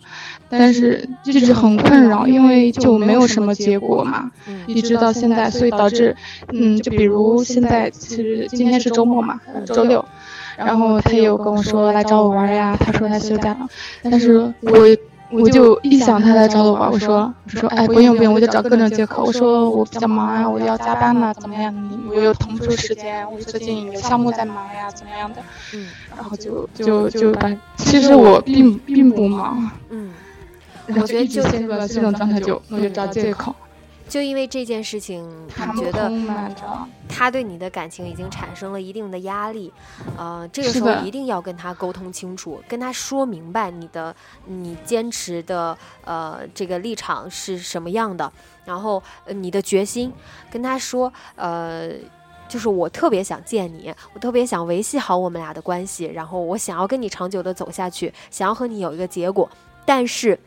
[0.48, 4.30] 但是一直很困扰，因为就没有什么结果嘛，
[4.66, 6.14] 一直到现在，所以导致，
[6.52, 10.04] 嗯，就比如现在其实今天是周末嘛，周六，
[10.56, 13.68] 然后他也有跟我说来找我玩呀，他说他休假了，
[14.02, 14.96] 但是我。
[15.32, 19.24] 我就一想他来找我玩，我说我说哎不用不用，我就找各种借口。
[19.24, 21.74] 我说我比较忙啊，我要加班呢，怎么样？
[22.08, 25.40] 我又腾不出时间，我最近有项目在忙呀，怎么样的？
[25.74, 29.70] 嗯，然后就就就把，其实我并并不忙。
[29.88, 30.10] 嗯，
[30.88, 33.54] 我就一直陷入了这种状态，就我就找借口。
[34.12, 36.12] 就因为这件事情，你觉得
[37.08, 39.72] 他对你的感情已经产生了一定的压力，
[40.18, 48.30] 呃，这个时候一定要跟他沟通清楚，跟他说明白你的你坚持的呃这个立场是什么样的，
[48.66, 50.12] 然后你的决心，
[50.50, 51.92] 跟他说，呃，
[52.46, 59.48] 就是我特别想见你，我特别想维系好我们俩的关系，然后我想要跟你长久的走下去，想要和你有一个结果，
[59.86, 60.38] 但是。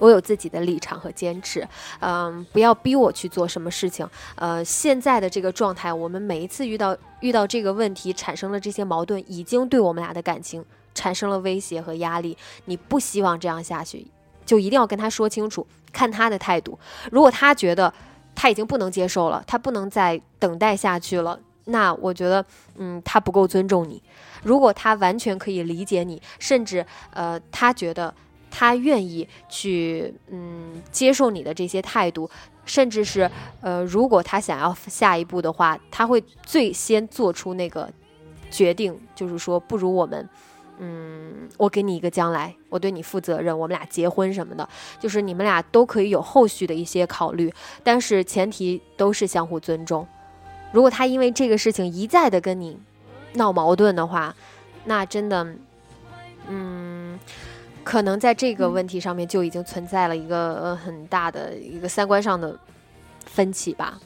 [0.00, 1.68] 我有自己的立场和坚持，
[2.00, 4.08] 嗯，不要逼我去做什么事情。
[4.34, 12.36] 呃，现在的这个状态，我们每一次遇到遇到这个问题，产生了这些矛盾，已经对我们俩的感情产生了威胁和压力。
[12.64, 14.06] 你不希望这样下去，
[14.46, 16.78] 就一定要跟他说清楚，看他的态度。
[17.12, 17.92] 如果他觉得
[18.34, 22.42] 他已经不能接受了，他不能再等待下去了，那我觉得，
[22.76, 24.02] 嗯，他不够尊重你。
[24.42, 28.14] 如果他完全可以理解你，甚至呃，他觉得。
[28.50, 32.28] 他愿意去，嗯，接受你的这些态度，
[32.64, 37.90] 甚至是，呃，如果他想要下一步的话，他会最先做出那个
[38.50, 40.28] 决定，就是说，不如我们，
[40.78, 47.52] 嗯，我给你一个将来，我对你负责任，我们俩结婚什么的，就是你们俩都可以有后续的一些考虑，
[47.84, 50.06] 但是前提都是相互尊重。
[50.72, 52.78] 如果他因为这个事情一再的跟你
[53.34, 54.34] 闹矛盾的话，
[54.84, 55.54] 那真的，
[56.48, 57.18] 嗯。
[57.90, 62.56] 可能在这个问题上面就已经存在了一个呃很大的一个三观上的
[63.26, 63.98] 分歧吧。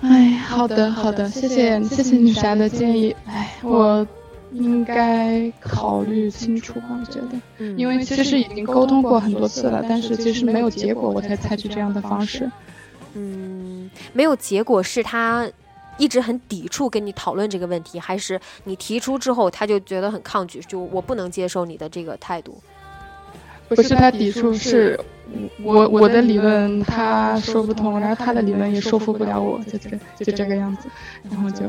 [0.00, 3.16] 哎，好的好的，谢谢谢谢女侠的建议。
[3.26, 4.06] 哎，我
[4.52, 12.48] 应该考虑清楚吧，我觉得，嗯因为其实已经沟通过很多次了，但是其实没有结果，我才采取这样的方式。
[13.14, 15.50] 嗯，没有结果是他。
[15.98, 22.60] 一直很抵触跟你讨论这个问题，还是你提出之后他就觉得很抗拒，就我不能接受你的这个态度。
[23.68, 25.00] 不是他抵触，是
[25.62, 30.88] 我我的理论他说不通，然后他的理论也说服不了我，就这就这个样子，
[31.30, 31.64] 然后就，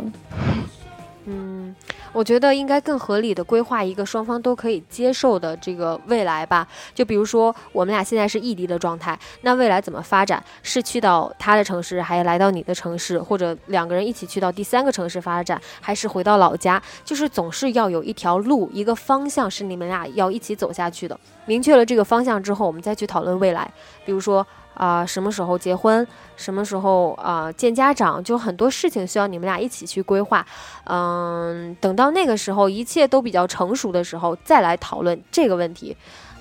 [1.25, 1.73] 嗯，
[2.13, 6.65] 我觉得应该更合理的规划一个双方都可以接受的这个未来吧。
[6.93, 10.41] 就比如说，我们俩现在是异地的状态，那未来怎么发展？
[10.61, 16.81] 是去到他的城市，还是来到你的城市，或者两个人一起去到第三个城市发展，还是回到老家？
[17.03, 21.19] 就是总是要有一条路，一个方向是你们俩要一起走下去的。
[21.45, 23.69] 明确了这个方向之后，我们再去讨论未来。
[24.05, 26.05] 比如说啊，什么时候结婚，
[26.35, 30.45] 什么时候啊见家长，就很多事情需要你们俩一起去规划。
[30.85, 35.95] 嗯，等到那个时候一切都比较成熟的时候，再来讨论这个问题。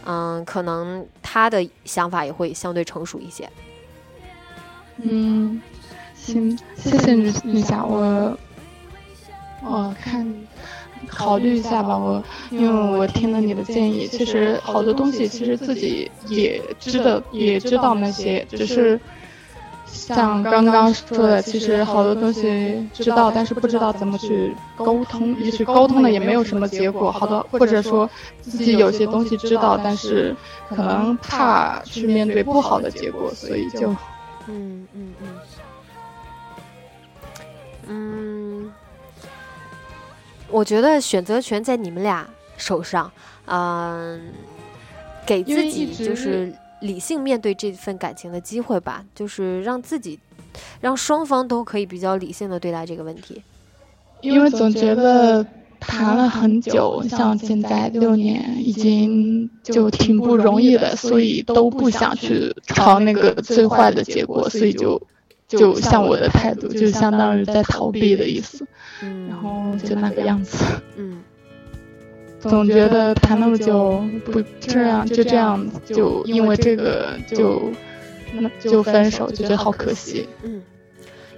[0.05, 3.49] 嗯，可能他的想法也会相对成熟一些。
[4.97, 5.62] 嗯，
[6.14, 8.37] 行，谢谢你，你下我，
[9.62, 10.27] 我看
[11.09, 11.97] 考虑一下吧。
[11.97, 19.01] 我因为我听了你的建议，其实好多东西其实自己也知道，也知道那些，只是。
[19.95, 27.12] 像刚刚说的，其实好多东西知道，但是不知道怎么去沟通，也许沟通了也没有什么结果。
[27.12, 28.09] 好多或者说
[28.41, 30.35] 自己有些东西知道，但是
[30.71, 33.91] 可能怕去面对不好的结果，所以就，
[34.49, 35.29] 嗯嗯嗯，
[37.88, 38.73] 嗯，
[40.53, 43.11] 我觉得选择权在你们俩手上，
[43.47, 44.21] 嗯，
[45.27, 46.53] 给自己就是。
[46.83, 50.19] 理性面对这份感情的机会吧，就是让自己，
[50.81, 53.41] 让双方都可以比较理性的对待这个问题。
[54.21, 55.47] 因为总觉得
[55.79, 65.01] 谈了很久，像现在六年，已经就挺不容易的，所以都不想去朝那个最坏的结果，所以就
[65.59, 68.67] 就像我的态度，就相当于在逃避的意思。
[69.03, 70.65] 嗯，然后就那个样子。
[70.97, 71.23] 嗯。
[72.41, 77.71] 总觉得谈那么久不这样就这样就因为这个就
[78.33, 80.29] 那就分手就觉得好可惜。
[80.43, 80.61] 嗯，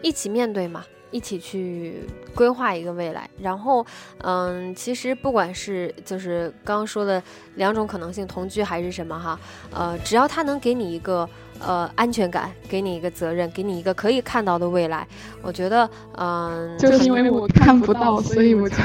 [0.00, 1.96] 一起面对嘛，一起去
[2.34, 3.28] 规划一个未来。
[3.38, 3.84] 然后，
[4.22, 7.22] 嗯，其实不管是就是刚刚说的
[7.56, 9.38] 两种可能性，同居还是什么哈，
[9.74, 11.28] 呃，只要他能给你一个
[11.60, 15.06] 呃安全感，给你一个责任，给你一个可以看到的未来，
[15.42, 18.76] 我觉得，嗯，就是因为我看不到，所以我就。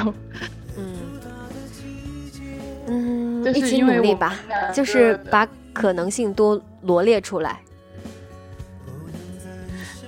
[2.88, 4.36] 嗯，一起努力吧，
[4.74, 7.60] 就是把可能性多罗列出来。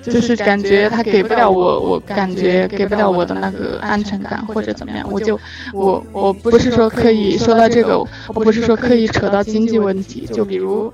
[0.02, 5.39] 就是感觉他给不了我，我感觉给不了我的那个安全感或者怎么样，我就
[5.74, 10.26] 我我不是说可以说到这个，我不是说可以扯到经济问题。
[10.26, 10.91] 就比如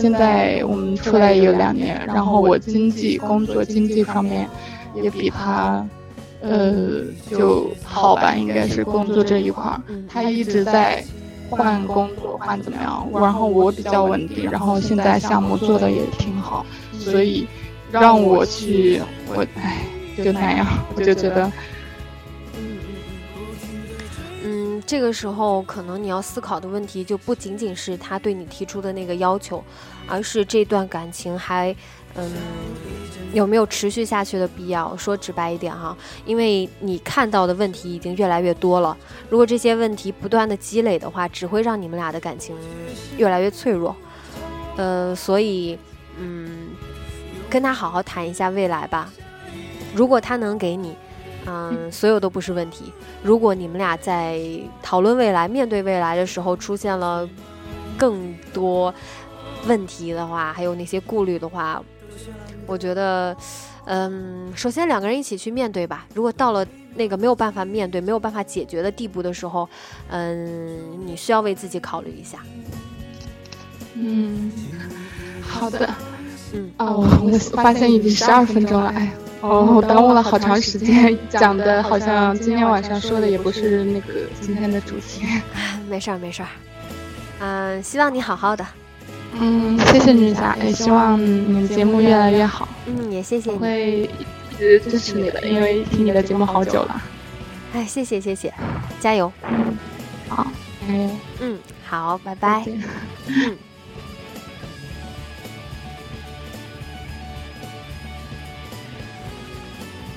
[0.00, 4.48] 现在我们出来有两年，然后我经济工作经济方面
[4.94, 5.86] 也比他
[6.40, 11.04] 呃就好吧，应该是工作这一块儿，他一直在。
[11.50, 13.08] 换工作换怎么样？
[13.14, 17.46] 然后我比较稳定，然后现在项目做的也挺好，所以
[17.90, 19.00] 让我去，
[19.34, 19.78] 我唉，
[20.22, 21.50] 就那样，我就觉得，
[24.88, 29.62] 这个时候可能你要思考的问题就不仅仅是他对你提出的那个要求，
[30.06, 31.76] 而是这段感情还。
[32.14, 32.32] 嗯，
[33.34, 34.96] 有没有持续下去的必要？
[34.96, 38.96] 说直白一点哈，因为你看到的问题已经越来越多了。
[39.28, 42.56] 如果这些问题不断的积累的话，只会让你们俩的感情
[43.18, 43.94] 越来越脆弱。
[44.78, 45.78] 呃，所以，
[46.18, 46.70] 嗯，
[47.50, 49.12] 跟他好好谈一下未来吧。
[49.94, 50.96] 如果他能给你，
[51.50, 52.92] 嗯，所有都不是问题。
[53.22, 54.38] 如果你们俩在
[54.82, 57.26] 讨论未来、面对未来的时候出现了
[57.96, 58.92] 更多
[59.66, 61.82] 问题的话，还有那些顾虑的话，
[62.66, 63.34] 我觉得，
[63.86, 66.06] 嗯，首先两个人一起去面对吧。
[66.14, 69.66] 如果到了那个没有办法面对、没有办法解决的地步的时候，
[70.10, 72.38] 嗯，你需要为自己考虑一下。
[73.94, 74.52] 嗯，
[75.40, 75.88] 好的。
[76.54, 85.24] 嗯，哦，我发现已经十二分钟了，哎，哦，我耽误了好长时间， 讲的好像今天晚上说的也不是那个今天的主题。
[85.88, 86.48] 没事儿，没事儿。
[87.40, 88.66] 嗯，希望你好好的。
[89.32, 92.68] 嗯，谢谢女侠，也希望你的节目越来越好。
[92.86, 97.00] 嗯，也谢谢你，会一直支持你的，因为听你的节目好久了。
[97.74, 98.52] 哎，谢谢谢谢，
[98.98, 99.30] 加油。
[100.28, 100.46] 好，
[100.88, 101.10] 加油。
[101.40, 102.64] 嗯，好，拜拜。
[103.26, 103.58] 嗯。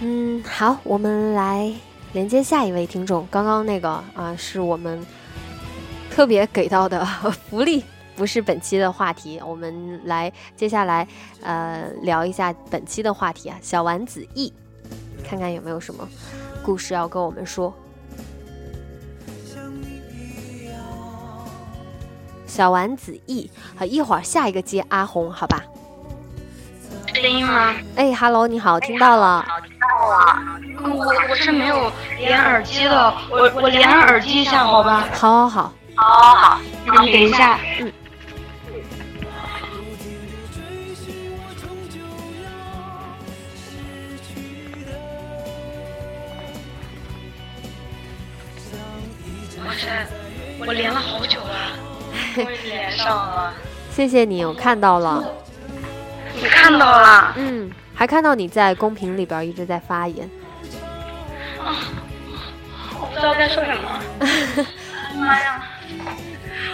[0.03, 1.71] 嗯，好，我们来
[2.13, 3.27] 连接下一位听众。
[3.29, 5.05] 刚刚那个啊，是我们
[6.09, 7.05] 特别给到的
[7.49, 7.83] 福利。
[8.15, 11.07] 不是本期的话题，我们来接下来
[11.41, 14.51] 呃聊一下本期的话题啊，小丸子 E，
[15.23, 16.07] 看看有没有什么
[16.63, 17.71] 故事要跟我们说。
[22.47, 25.63] 小丸子 E，好，一会儿下一个接阿红，好吧？
[27.13, 27.75] 声音吗？
[27.95, 29.45] 哎，Hello，你好，听到了。
[30.01, 30.39] 到了。
[30.83, 35.07] 我我是没有连耳机的，我我连耳机一下，好吧？
[35.13, 36.59] 好好好，好好，
[37.03, 37.59] 你等一下。
[37.79, 37.91] 嗯。
[50.63, 51.55] 我连了好久了，
[52.35, 53.53] 终于连上了。
[53.89, 55.23] 谢谢你，我看到了。
[56.35, 57.33] 你看到了？
[57.35, 57.69] 嗯，
[58.01, 60.27] 还看到你在公屏里边一直在发言。
[61.63, 61.85] 啊，
[62.99, 64.01] 我不知道该说什么。
[65.17, 65.63] 妈呀！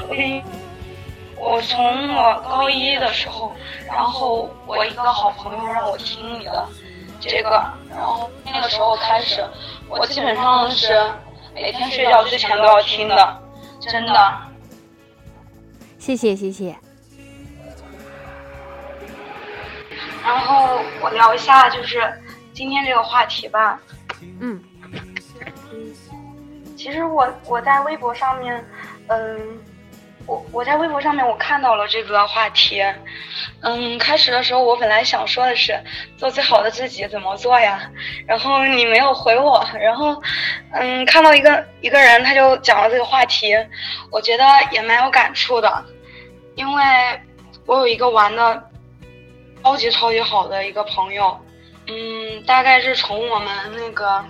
[0.07, 0.41] 我给你，
[1.35, 3.51] 我从我高一的时候，
[3.85, 6.65] 然后我一个好朋友让我听你的
[7.19, 7.49] 这个，
[7.89, 9.45] 然后那个时候开始，
[9.89, 11.11] 我基本上是
[11.53, 13.41] 每天睡觉之前都要听的，
[13.81, 14.33] 真的。
[15.99, 16.73] 谢谢谢谢。
[20.27, 22.03] 然后我聊一下，就是
[22.53, 23.79] 今天这个话题吧。
[24.41, 24.61] 嗯。
[25.71, 28.61] 嗯，其实我我在微博上面，
[29.07, 29.57] 嗯，
[30.25, 32.83] 我我在微博上面我看到了这个话题。
[33.61, 35.79] 嗯，开始的时候我本来想说的是
[36.17, 37.89] 做最好的自己怎么做呀，
[38.27, 40.21] 然后你没有回我，然后
[40.73, 43.55] 嗯，看到一个一个人他就讲了这个话题，
[44.11, 45.85] 我觉得也蛮有感触的，
[46.55, 46.83] 因为
[47.65, 48.63] 我有一个玩的。
[49.67, 51.37] 超级超级好的一个朋友，
[51.87, 54.23] 嗯，大概是从我们那个，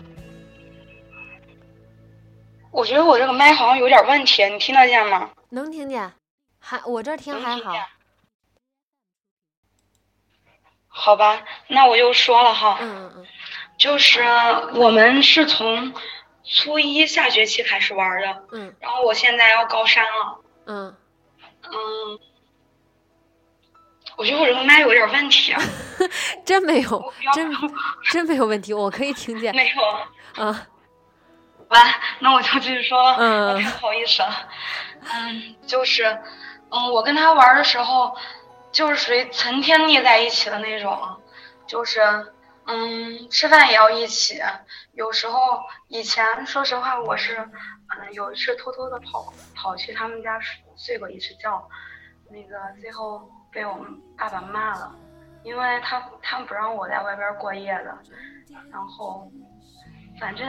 [2.71, 5.29] 我觉得我这个麦好像有点问题，你听得见吗？
[5.49, 6.11] 能听见，
[6.59, 7.75] 还我这听还好。
[10.88, 13.27] 好吧，那我就说了哈，嗯嗯嗯，
[13.77, 14.23] 就是
[14.73, 15.93] 我们是从
[16.43, 20.97] 初一下学期开始玩的，嗯，然后我现在要高三了，嗯，
[21.61, 22.19] 嗯。
[24.18, 25.61] 我觉得我这个麦有点问题啊，
[26.43, 27.51] 真没有，真
[28.11, 29.55] 真没有问题，我可以听见。
[29.55, 29.76] 没有。
[30.38, 30.65] 嗯。
[31.70, 33.15] 完，那我就继续说了。
[33.20, 33.61] 嗯。
[33.61, 34.49] 太不好意思了。
[35.01, 36.05] 嗯，就是，
[36.72, 38.18] 嗯，我跟他玩的时候，
[38.72, 40.99] 就是属于成天腻在一起的那种，
[41.68, 42.01] 就是，
[42.65, 44.41] 嗯，吃饭也要一起。
[44.93, 51.70] 有时候以前，说实话，我是，嗯，有一次偷偷的跑跑去他们家睡睡过一次觉，
[52.32, 53.30] 那个最后。
[53.52, 54.95] 被我们爸爸骂了，
[55.43, 57.98] 因为他他们不让我在外边过夜的，
[58.72, 59.32] 然后，
[60.20, 60.48] 反正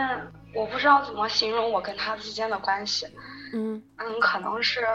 [0.55, 3.07] 我不知道怎么形容我跟他之间的关系，
[3.53, 4.87] 嗯嗯，可能是，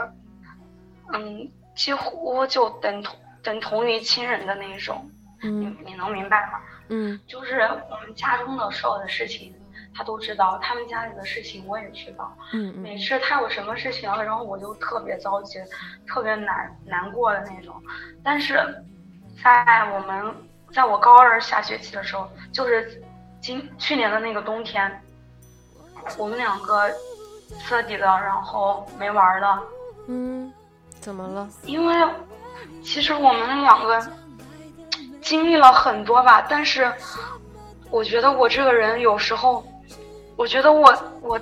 [1.14, 5.10] 嗯，几乎就等同等同于亲人的那种，
[5.41, 6.60] 你你能明白吗？
[6.89, 9.54] 嗯，就是我们家中的所有的事情。
[9.95, 12.35] 他都知道，他们家里的事情我也知道。
[12.51, 15.59] 嗯每次他有什么事情，然后我就特别着急，
[16.07, 17.75] 特别难难过的那种。
[18.23, 18.55] 但是，
[19.43, 19.63] 在
[19.93, 20.33] 我们
[20.71, 23.01] 在我高二下学期的时候，就是
[23.39, 25.01] 今去年的那个冬天，
[26.17, 26.89] 我们两个
[27.61, 29.61] 彻底的，然后没玩了。
[30.07, 30.51] 嗯，
[30.99, 31.47] 怎么了？
[31.65, 31.93] 因为
[32.81, 34.01] 其实我们两个
[35.21, 36.91] 经历了很多吧，但是
[37.91, 39.63] 我觉得我这个人有时候。
[40.36, 41.39] 我觉得我我，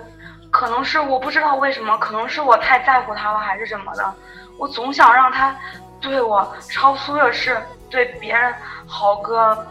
[0.49, 4.13] 可能是我不知道为什么，可能是我太在乎他了，还是怎么的。
[4.57, 5.55] 我总想让他
[5.99, 7.57] 对我超出的是
[7.89, 8.53] 对别人
[8.85, 9.65] 好个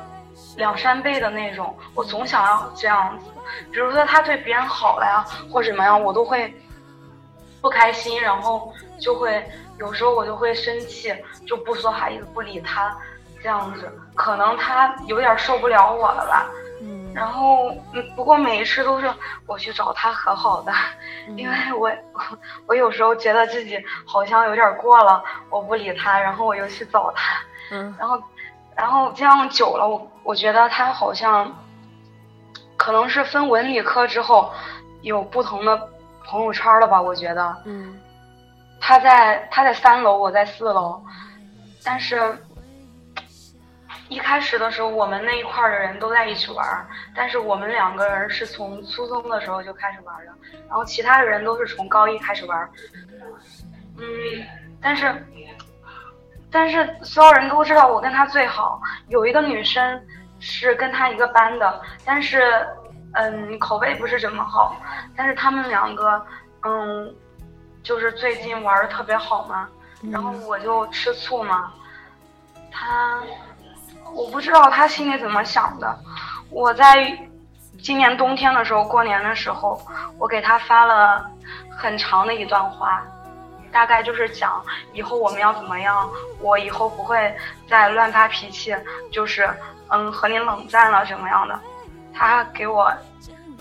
[0.56, 1.76] 两三倍的那种。
[1.94, 3.26] 我总想要这样子，
[3.70, 6.52] 比如说他对别人好了呀，或怎么样，我都会
[7.60, 9.46] 不开心，然后就会
[9.78, 11.14] 有时候我就会生气，
[11.46, 12.96] 就不说话，一直不理他，
[13.42, 16.48] 这样子，可能他有点受不了我了吧。
[17.14, 19.12] 然后，嗯，不过每一次都是
[19.46, 20.72] 我去找他和好的，
[21.36, 21.90] 因为我，
[22.66, 27.40] 我有时候觉得自己好像有点过了，我不理他，然后我又去找他，
[27.72, 28.22] 嗯， 然后，
[28.76, 31.50] 然后这样久了，我我觉得他好像，
[32.76, 34.52] 可能是分文理科之后，
[35.02, 35.88] 有不同的
[36.24, 37.00] 朋友圈了吧？
[37.00, 37.98] 我觉得，嗯，
[38.80, 41.02] 他在他在三楼，我在四楼，
[41.84, 42.36] 但是。
[44.10, 50.32] 一开始的时候，我们那一块的人都在一起玩，但是我们两个人是从初中的时候就开始玩的，
[50.68, 52.70] 然后其他的人都是从高一开始玩。
[53.96, 54.04] 嗯，
[54.82, 55.14] 但是，
[56.50, 58.82] 但是所有人都知道我跟他最好。
[59.06, 60.04] 有一个女生
[60.40, 62.66] 是跟他一个班的，但是，
[63.12, 64.76] 嗯，口碑不是怎么好。
[65.16, 66.26] 但是他们两个，
[66.64, 67.14] 嗯，
[67.84, 69.68] 就是最近玩的特别好嘛，
[70.10, 71.72] 然后我就吃醋嘛，
[72.72, 73.22] 他。
[74.14, 75.98] 我不知道他心里怎么想的。
[76.50, 77.16] 我在
[77.82, 79.80] 今年冬天的时候，过年的时候，
[80.18, 81.24] 我给他发了
[81.70, 83.02] 很长的一段话，
[83.72, 86.08] 大概就是讲以后我们要怎么样，
[86.40, 87.34] 我以后不会
[87.68, 88.74] 再乱发脾气，
[89.12, 89.48] 就是
[89.88, 91.58] 嗯和你冷战了什么样的。
[92.12, 92.92] 他给我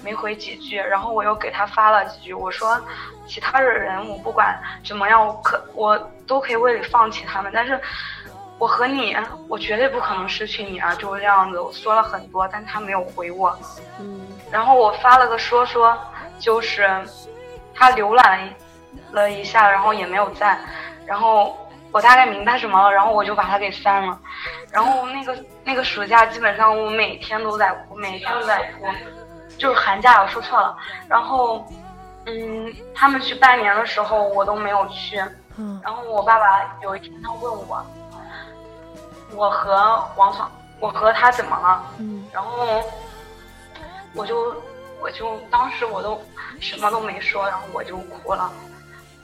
[0.03, 2.79] 没回几句，然后我又给他发了几句，我说
[3.27, 5.97] 其他的人我不管怎么样，我可我
[6.27, 7.79] 都可以为你放弃他们，但是
[8.59, 9.15] 我和你，
[9.47, 10.93] 我绝对不可能失去你啊！
[10.95, 13.57] 就是这样子，我说了很多，但他没有回我。
[13.99, 15.97] 嗯然后我发了个说说，
[16.39, 16.89] 就是
[17.73, 18.49] 他浏览
[19.11, 20.59] 了一下，然后也没有赞，
[21.05, 21.57] 然后
[21.91, 24.19] 我大概明白什么了，然后我就把他给删了。
[24.71, 28.85] 然后那个那个暑假，基本上我每天都在哭，每天都在哭，
[29.57, 30.75] 就是寒假我说错了。
[31.07, 31.65] 然后，
[32.25, 35.17] 嗯，他们去拜年的时候我都没有去。
[35.57, 37.85] 嗯然后我爸爸有一天他问我，
[39.35, 41.83] 我和王爽，我和他怎么了？
[41.99, 42.83] 嗯然后
[44.13, 44.55] 我就
[45.01, 46.21] 我就当时我都
[46.59, 48.51] 什么都没说，然后我就哭了。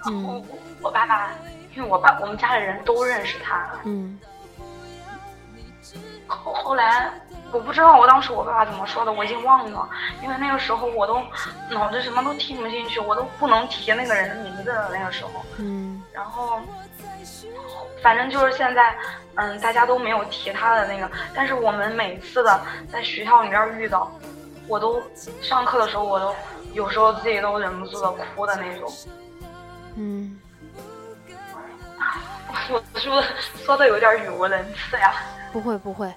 [0.03, 1.31] 然后嗯我我爸爸，
[1.75, 3.67] 因为我爸我们家里人都认识他。
[3.83, 4.19] 嗯
[6.27, 7.11] 后后来
[7.51, 9.87] 我不知道我当时我爸爸怎么说的，我已经忘了，
[10.23, 11.21] 因为那个时候我都
[11.69, 14.89] 脑子什么都听不进去，我都不能提那个人的名字了。
[14.91, 16.61] 那个时候，嗯然后
[18.01, 18.95] 反正就是现在，
[19.35, 24.09] 嗯，大家都没有提他的那个，但是我们每次的在学校里边遇到，
[24.67, 25.03] 我都
[25.41, 26.33] 上课的时候，我都
[26.73, 28.89] 有时候自己都忍不住的哭的那种。
[29.97, 30.39] 嗯，
[32.71, 33.27] 我是不是
[33.65, 35.13] 说的有点语无伦次呀？
[35.51, 36.11] 不会不会。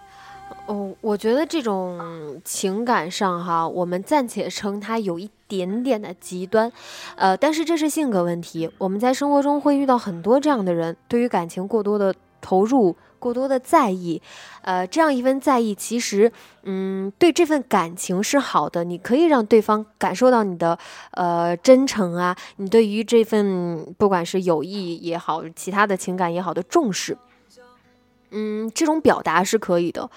[0.66, 6.70] 哦，我觉得这种情感上哈，我们暂且称它有一点点的极端，
[7.16, 8.70] 呃，但是这是性格问题。
[8.76, 14.20] 我们在生活中会遇到很多这样的人，对于感情过多的投入，过多的在意，
[14.60, 16.30] 呃，这样一份在意，其实，
[16.64, 20.78] 嗯，对这份感情是好的，你可以让对方感受到你的
[21.12, 27.16] 呃真诚啊，你对于这份不管是友谊也好，其他的情感也好的重视，
[28.30, 30.08] 嗯，这种表达是可以的。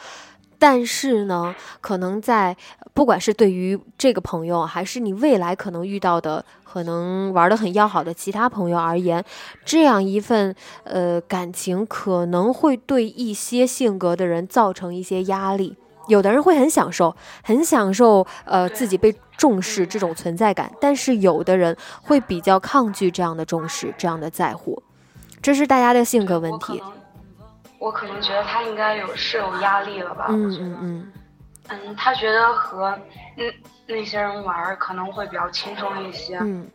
[0.59, 2.55] 但是呢，可能在
[2.93, 9.26] 不管是对于这个朋友，还是你未来可能遇到的可能玩的很要好的其他朋友而言，
[9.66, 15.76] 这样一份呃感情可能会对一些性格的人造成一些压力。
[16.07, 24.84] 有的人会很享受，很享受呃自己被重视这种存在感，但是有的人会比较抗拒这样的重视，这样的在乎，
[25.41, 26.80] 这是大家的性格问题。
[27.82, 30.28] 我可能觉得他应该有是有压力了吧？
[30.30, 31.12] 嗯嗯嗯。
[31.70, 32.96] 嗯，他觉得和
[33.38, 33.52] 嗯
[33.88, 36.38] 那些人玩儿可能会比较轻松一些。
[36.38, 36.70] 嗯，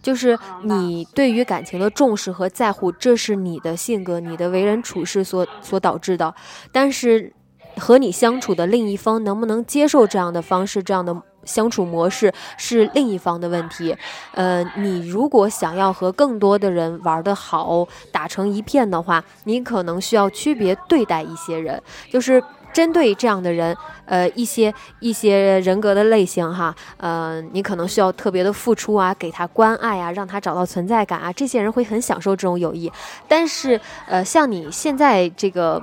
[0.00, 6.32] 就是你对于感情的重视和在乎，这是你的性格、你的为人处事所所导致的。
[6.70, 7.32] 但是，
[7.76, 11.20] 和你相处的另一方能不能接受这样的方式、这样的
[11.50, 13.96] 相处模式，是另一方的问题。
[14.32, 22.42] 呃，你如果想要和更多的人玩得好、打成一片的话，你可能需要区别对待一些人，就是。
[22.72, 23.76] 针对这样的人，
[24.06, 32.88] 呃，一些一些人格的类型哈，呃，你可能需要特别的付出啊，给他关爱啊，让他找到存在感啊，这些人会很享受这种友谊。
[33.26, 35.82] 但是，呃，像你现在这个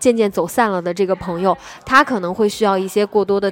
[0.00, 1.56] 渐渐走散了的这个朋友，
[1.86, 3.48] 他可能会需要一些过多的。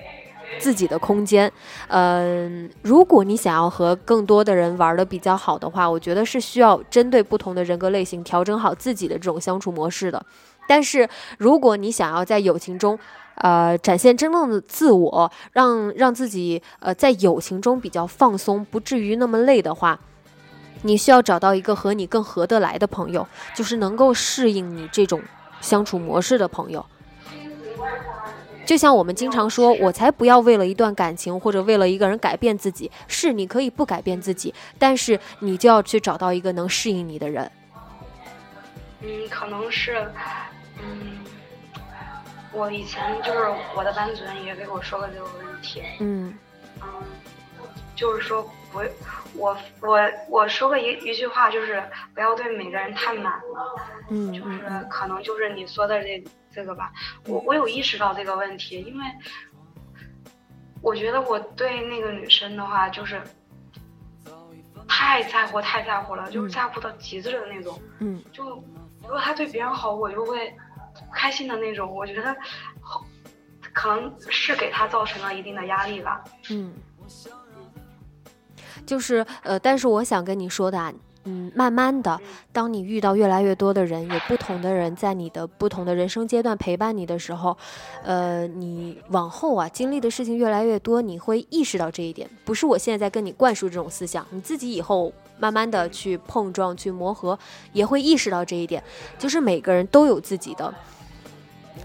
[0.59, 1.51] 自己的空间，
[1.89, 10.25] 嗯、如果你想要和更多的人玩的比较好的话，我觉得是需要针对不同的人格类型调整好自己的这种相处模式的。
[10.69, 12.99] 但是，如果你想要在友情中，
[13.35, 19.99] 呃，展现真正的自我，让让自己呃在友情中比较放松，不至于那么累的话，
[20.83, 23.27] 你需要找到一个和你更合得来的朋友，
[23.57, 25.21] 就是能够适应你这种
[25.61, 26.85] 相处模式的朋友。
[28.65, 32.91] 就像我们经常说，我才不要为了一段感情或者为了一个人改变自己。
[33.07, 37.51] 是，你可以不改变自己，但是你就要去找到一个能适应你的人。
[39.01, 40.07] 嗯，可能是，
[40.81, 41.19] 嗯，
[42.53, 46.33] 我以前就是我的班主任也给我说过这个问题，嗯
[46.81, 46.87] 嗯，
[47.97, 48.81] 就是说不，
[49.35, 49.99] 我我
[50.29, 51.83] 我说过一一句话，就是
[52.15, 53.75] 不要对每个人太满了，
[54.11, 56.23] 嗯就是可能就是你说的这
[56.55, 56.93] 这个吧，
[57.27, 59.05] 我我有意识到这个问题，因为
[60.81, 63.23] 我觉得我对那个女生的话就是
[64.89, 67.81] 太在乎太在乎了，就是嗯在乎到极致的那种。
[68.01, 68.45] 嗯就
[69.01, 70.55] 如果她对别人好，我就会
[71.13, 71.93] 开心的那种。
[71.93, 72.37] 我觉得
[72.81, 73.05] 好
[73.73, 76.23] 可能是给他造成了一定的压力吧。
[76.51, 76.75] 嗯，
[78.85, 80.93] 就是呃，但是我想跟你说的啊。
[81.25, 82.21] 嗯，慢慢的，
[82.53, 87.57] 当你遇到越来越多的人，有不同的人在你的不同的人生阶段陪伴你的时候，
[88.03, 92.29] 呃，你往后啊经历的事情越来越多，你会意识到这一点。
[92.45, 97.39] 不是我现在在跟你灌输这种思想，你自己以后慢慢的去碰撞、去磨合，
[97.73, 98.83] 也会意识到这一点。
[99.17, 100.75] 就是每个人都有自己的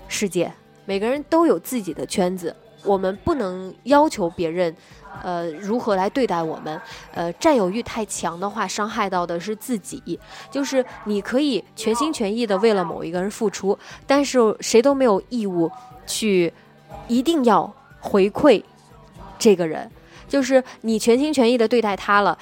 [0.08, 0.52] 世界，
[0.86, 2.56] 每个人都有自己的圈子。
[2.84, 4.74] 我们不能要求别人，
[5.24, 6.82] 呃，如何来对待我们。
[7.14, 10.20] 呃，占有欲太强的话，伤害到的是自己。
[10.52, 15.72] 就是你可以全心全意的为了某一个人付出，但是谁都没有义务
[16.06, 16.54] 去
[17.08, 18.62] 一定要回馈
[19.40, 19.90] 这个人。
[20.28, 22.38] 就是你全心全意的对待他了，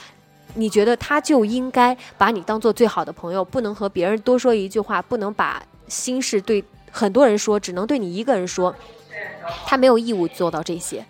[0.55, 8.74] 你觉得他就应该把你当做最好的朋友，不能和别人多说一句话，不能把心事对很多人说，只能对你一个人说。
[9.63, 11.05] 他没有义务做到这些。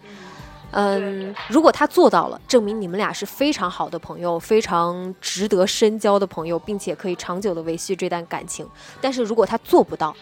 [0.76, 8.70] 嗯，如果他做到了，证明你们俩是非常好的朋友，非常值得深交的朋友，并且可以长久的维系这段感情。
[9.00, 10.14] 但是如果他做不到，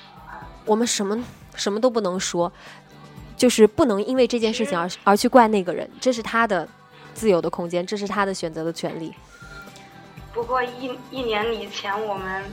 [0.63, 1.21] 我们什么
[1.55, 2.51] 什么都不能说。
[3.35, 6.65] 就是不能因为这件事情而而去怪那个人，这是他的
[7.15, 9.13] 自由的空间，这是他的选择的权利。
[10.31, 12.43] 不过一一年以前我们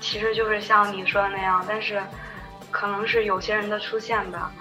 [0.00, 2.00] 其实就是像你说的那样，但是
[2.70, 4.52] 可能是有些人的出现吧，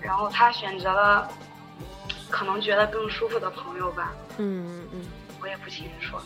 [0.00, 1.30] 然后他选择了
[2.30, 4.12] 可能觉得更舒服的朋友吧。
[4.38, 5.06] 嗯嗯，
[5.40, 6.16] 我也不清楚，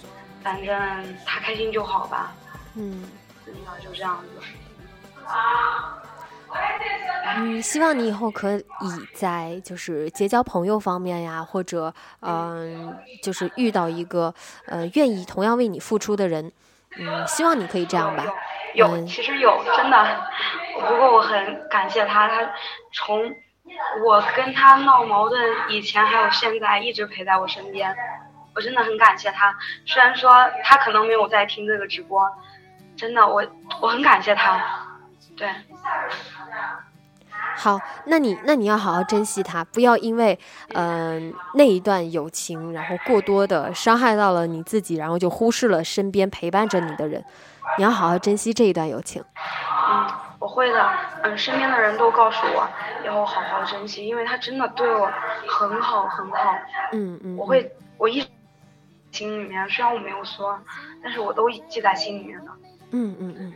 [0.42, 2.32] 反正他开心就好吧。
[2.74, 3.08] 嗯，
[3.44, 4.42] 真的就这样子。
[7.36, 8.64] 嗯，希望你以后可以
[9.14, 14.34] 在就是结交朋友方面呀，或者嗯，就是遇到一个
[14.66, 16.50] 呃愿意同样为你付出的人，
[16.98, 18.24] 嗯，希望你可以这样吧。
[18.74, 20.20] 有，其实有，真的。
[20.74, 22.50] 不过我很感谢他，他
[22.92, 23.32] 从
[24.04, 27.94] 我跟他闹矛盾以前还有现在一直陪在我身边，
[28.54, 29.54] 我真的很感谢他。
[29.86, 30.32] 虽然说
[30.64, 32.22] 他可能没有在听这个直播，
[32.96, 33.44] 真的，我
[33.80, 34.62] 我很感谢他。
[35.36, 35.48] 对。
[37.56, 40.38] 好，那你那你要好好珍惜他，不要因为
[40.74, 47.22] 嗯那一段友情，然后过多的伤害到了你自己，然后就忽视了身边陪伴着你的人。
[47.76, 49.22] 你要好好珍惜这一段友情。
[49.88, 50.06] 嗯，
[50.40, 50.90] 我会的。
[51.22, 52.66] 嗯，身边的人都告诉我
[53.04, 55.08] 要好好珍惜，因为他真的对我
[55.46, 56.56] 很好很好。
[56.92, 57.36] 嗯嗯。
[57.36, 58.26] 我会，我一
[59.12, 60.58] 心里面，虽然我没有说，
[61.02, 62.50] 但是我都记在心里面的。
[62.92, 63.54] 嗯嗯嗯。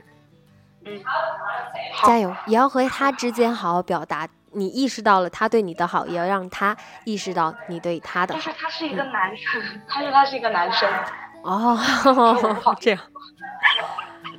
[0.87, 1.03] 嗯，
[2.07, 2.37] 加油！
[2.47, 8.41] 也要和他之间好好表达，你意识到了他对你的好，也要让他意识到你对他的好。
[8.41, 10.87] 就是他是一个男生，他说他是一个男生。
[11.43, 11.79] 哦，
[12.79, 13.01] 这样。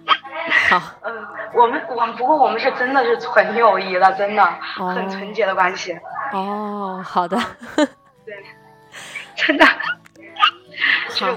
[0.69, 0.81] 好。
[1.01, 4.43] 嗯，我们我们不过我们是真的是纯友谊了，真的
[4.75, 5.97] 很纯洁的关系。
[6.33, 7.37] 哦，好的。
[7.75, 8.35] 对，
[9.35, 9.65] 真的。
[11.19, 11.27] 好。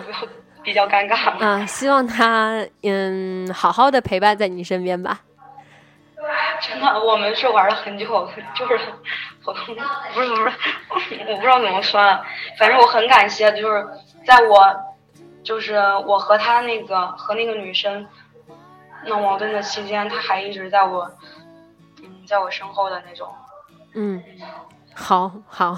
[0.64, 1.64] 比较尴尬啊！
[1.64, 5.20] 希望他嗯好好的陪伴在你身边吧。
[6.60, 8.78] 真的，我们是玩了很久，就是
[9.46, 10.52] 我不是不是，
[11.26, 12.22] 我不知道怎么说了。
[12.58, 13.86] 反正我很感谢，就是
[14.26, 14.76] 在我
[15.42, 18.06] 就是我和他那个和那个女生
[19.06, 21.10] 闹矛盾的期间，他还一直在我
[22.02, 23.32] 嗯在我身后的那种。
[23.94, 24.22] 嗯，
[24.94, 25.74] 好好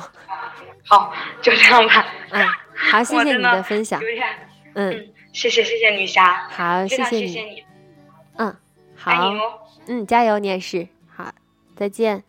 [0.86, 2.04] 好，就这样吧。
[2.30, 4.00] 嗯，好， 谢谢你的分享。
[4.74, 7.64] 嗯，谢谢谢谢女侠，好，谢谢你，
[8.36, 8.56] 嗯，
[8.96, 9.12] 好，
[9.86, 11.32] 嗯，加油，你也是，好，
[11.76, 12.22] 再见，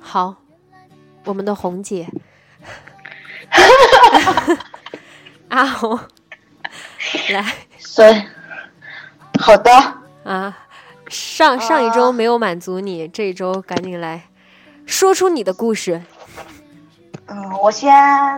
[0.00, 0.36] 好，
[1.24, 2.06] 我们的红姐，
[5.48, 5.98] 阿 红，
[7.30, 7.44] 来，
[7.78, 8.26] 谁？
[9.40, 9.70] 好的，
[10.24, 10.56] 啊，
[11.08, 14.22] 上上一周没有满足你，这一周赶紧来
[14.86, 16.02] 说出你的故事。
[17.26, 17.90] 嗯，我先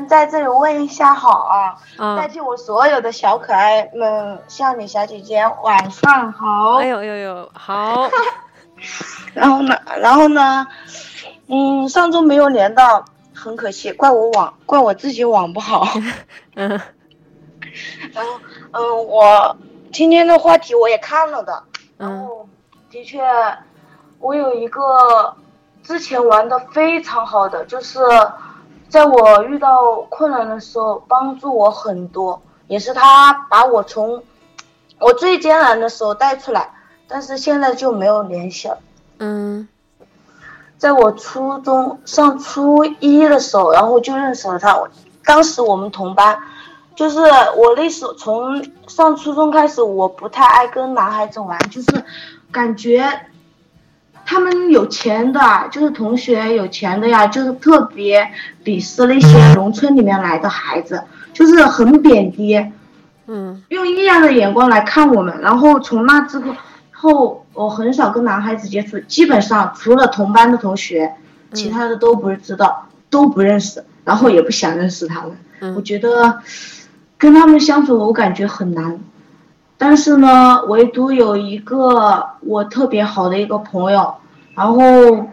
[0.08, 1.48] 在这里问一下好
[1.98, 6.74] 啊，代替我所有的小可爱们向你小姐姐晚上好。
[6.74, 8.08] 哎呦呦呦，好。
[9.34, 10.66] 然后呢，然后呢，
[11.48, 13.04] 嗯，上周没有连到，
[13.34, 15.86] 很可惜，怪我网，怪我自己网不好。
[16.54, 16.80] 嗯。
[18.12, 18.38] 然后，
[18.74, 19.56] 嗯，我
[19.92, 21.62] 今天的话题我也看了的，
[21.96, 22.48] 然后
[22.90, 23.22] 的确，
[24.18, 25.34] 我有一个
[25.82, 28.00] 之前玩的非常好的，就是。
[28.86, 34.22] 在我遇到困难的时候，帮助我很多，也是他把我从
[35.00, 36.70] 我最艰难的时候带出来。
[37.08, 38.78] 但是现在就没有联系了。
[39.18, 39.66] 嗯，
[40.78, 44.80] 在我初中上初一的时候，然后就认识了他。
[45.24, 46.38] 当时我们同班，
[46.96, 52.04] 就是我那时候从上初中开始，我不太爱跟男孩子玩，就是
[52.50, 53.04] 感觉。
[54.26, 55.38] 他们有钱的，
[55.70, 58.26] 就是同学有钱的呀，就是特别
[58.64, 61.02] 鄙视那些农村里面来的孩子，
[61.34, 62.58] 就是很贬低，
[63.26, 65.38] 嗯，用异样的眼光来看我们。
[65.42, 66.42] 然后从那之
[66.90, 71.16] 后，我很少跟男孩子接触，基本上除了同班的同学，
[71.52, 75.74] 其他的都不是知道，都不认识，然后也不想认识他们。
[75.76, 76.40] 我觉得
[77.18, 78.98] 跟他们相处，我感觉很难。
[79.76, 84.14] 但是呢，唯独有一个我特别好的一个朋友，
[84.54, 85.26] 然后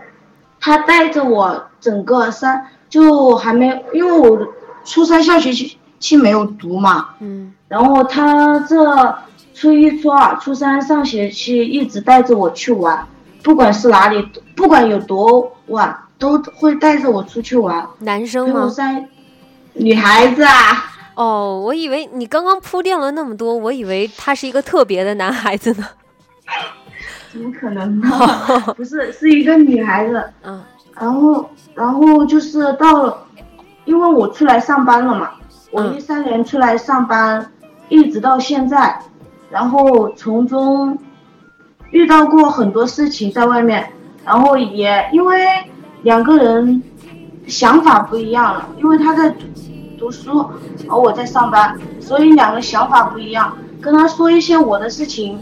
[0.59, 4.47] 他带着我整个三就还没，因为我
[4.83, 9.15] 初三下学期期没有读嘛，嗯然后他这
[9.53, 13.07] 初一、初二、初三上学期一直带着我去玩，
[13.43, 17.87] 不管是哪里，不管有多晚，都会带着我出去玩。
[17.99, 18.53] 男生吗？
[18.53, 19.05] 陪我上
[19.73, 20.83] 女孩子啊，
[21.15, 25.85] 哦，我以为你刚刚铺垫了那么多，我以为他是一个特别的男孩子呢。
[27.31, 28.09] 怎么可能呢？
[28.75, 30.23] 不是，是一个女孩子。
[30.43, 30.61] 嗯
[30.93, 33.25] 然后，然后就是到了，
[33.85, 35.31] 因为我出来上班了嘛，
[35.71, 37.49] 我嗯一三年出来上班，
[37.87, 38.99] 一直到现在，
[39.49, 40.95] 然后从中
[41.91, 43.89] 遇到过很多事情在外面，
[44.25, 45.45] 然后也因为
[46.03, 46.83] 两个人
[47.47, 49.33] 想法不一样了，因为他在
[50.01, 50.49] 读读书，
[50.89, 53.55] 而我在上班，所以两个想法不一样。
[53.79, 55.39] 跟他说一些我的事情，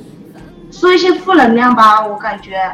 [0.69, 2.69] 说一些负能量吧，我感觉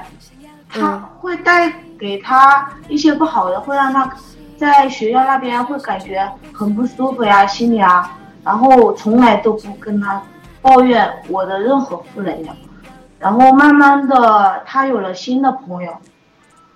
[0.68, 4.12] 他嗯会带给他一些不好的，会让他
[4.58, 10.20] 在学校那边会感觉很不舒服呀，心里啊，然后从来都不跟他
[10.64, 12.56] 抱怨我的任何负能量。
[13.20, 15.92] 然后慢慢的，他有了新的朋友，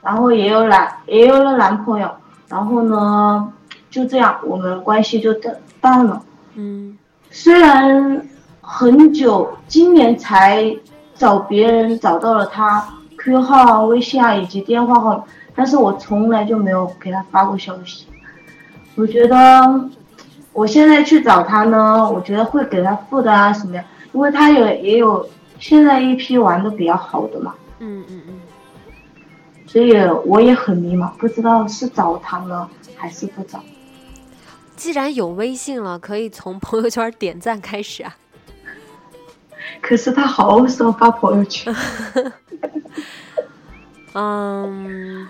[0.03, 2.11] 然后也有男也有了男朋友，
[2.47, 3.51] 然后呢，
[3.89, 6.21] 就这样我们关系就淡淡了。
[6.55, 6.97] 嗯
[7.31, 8.27] 虽然
[8.61, 10.75] 很久，今年才
[11.15, 12.87] 找别人找到了他
[13.17, 15.23] QQ 号啊、微信啊以及电话号码，
[15.55, 18.05] 但是我从来就没有给他发过消息。
[18.95, 19.89] 我觉得
[20.53, 23.83] 我现在去找他呢，我觉得会给他负担啊什么呀，
[24.13, 25.27] 因为他有也有
[25.59, 28.33] 现在一批玩的比较好的嘛，嗯嗯嗯，
[29.67, 29.93] 所以
[30.25, 33.59] 我也很迷茫，不知道是找他呢还是不找。
[34.79, 38.15] 既然有微信了，可以从朋友圈点赞开始啊。
[39.81, 41.75] 可是他好少发朋友圈。
[44.15, 45.27] 嗯，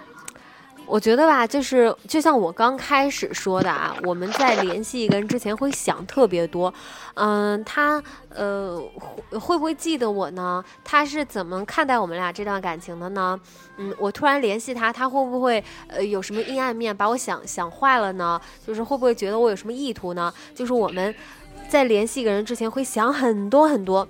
[0.90, 6.74] 我觉得吧，就是就像我刚开始说的啊，我们在联系一个人之前会想特别多。
[7.14, 8.02] 嗯，他
[8.34, 8.82] 呃
[9.30, 10.66] 会会不会记得我呢？
[10.84, 13.40] 他是怎么看待我们俩这段感情的呢？
[13.78, 18.42] 嗯，我突然联系他，他会不会呃有什么阴暗面，把我想想坏了呢？
[18.66, 20.34] 就是会不会觉得我有什么意图呢？
[20.56, 21.14] 就是我们
[21.70, 24.08] 在联系一个人之前会想很多很多。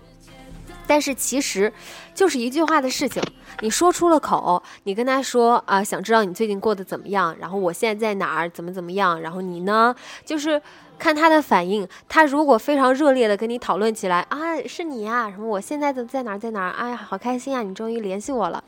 [0.90, 1.72] 但是其实
[2.16, 3.22] 就是一句话的事情，
[3.62, 9.94] 你说出了口，你跟他说啊、想知道你最近过得怎么样，然后我现在在哪儿，怎么怎么样，然后你呢，
[10.26, 10.60] 就是
[11.00, 11.88] 看他的反应。
[12.08, 18.64] 他如果非常热烈的跟你讨论起来啊，是你呀、什么我现在的在哪儿在哪儿，哎呀，好开心啊，你终于联系我了，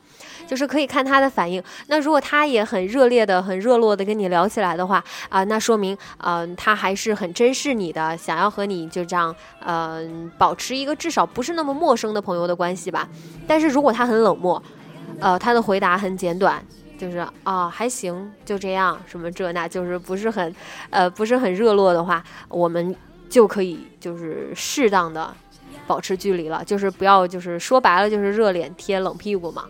[0.48, 1.62] 就是可以看他的反应。
[1.88, 13.08] 那如果他也很热烈的、很热络的跟你聊起来的话，啊、那说明嗯、呃他还是很珍视你的，想要和你就这样嗯、呃保持一个至少不是那么陌生的朋友的关系吧。
[13.46, 14.62] 但是如果他很冷漠，
[15.20, 16.64] 呃，他的回答很简短，
[17.02, 20.56] 就是啊还行，就这样，什么这那，就是不是很
[20.92, 22.96] 呃不是很热络的话，我们
[23.28, 25.34] 就可以就是适当的
[25.88, 29.66] 保持距离了，就是不要就是说白了就是热脸贴冷屁股嘛。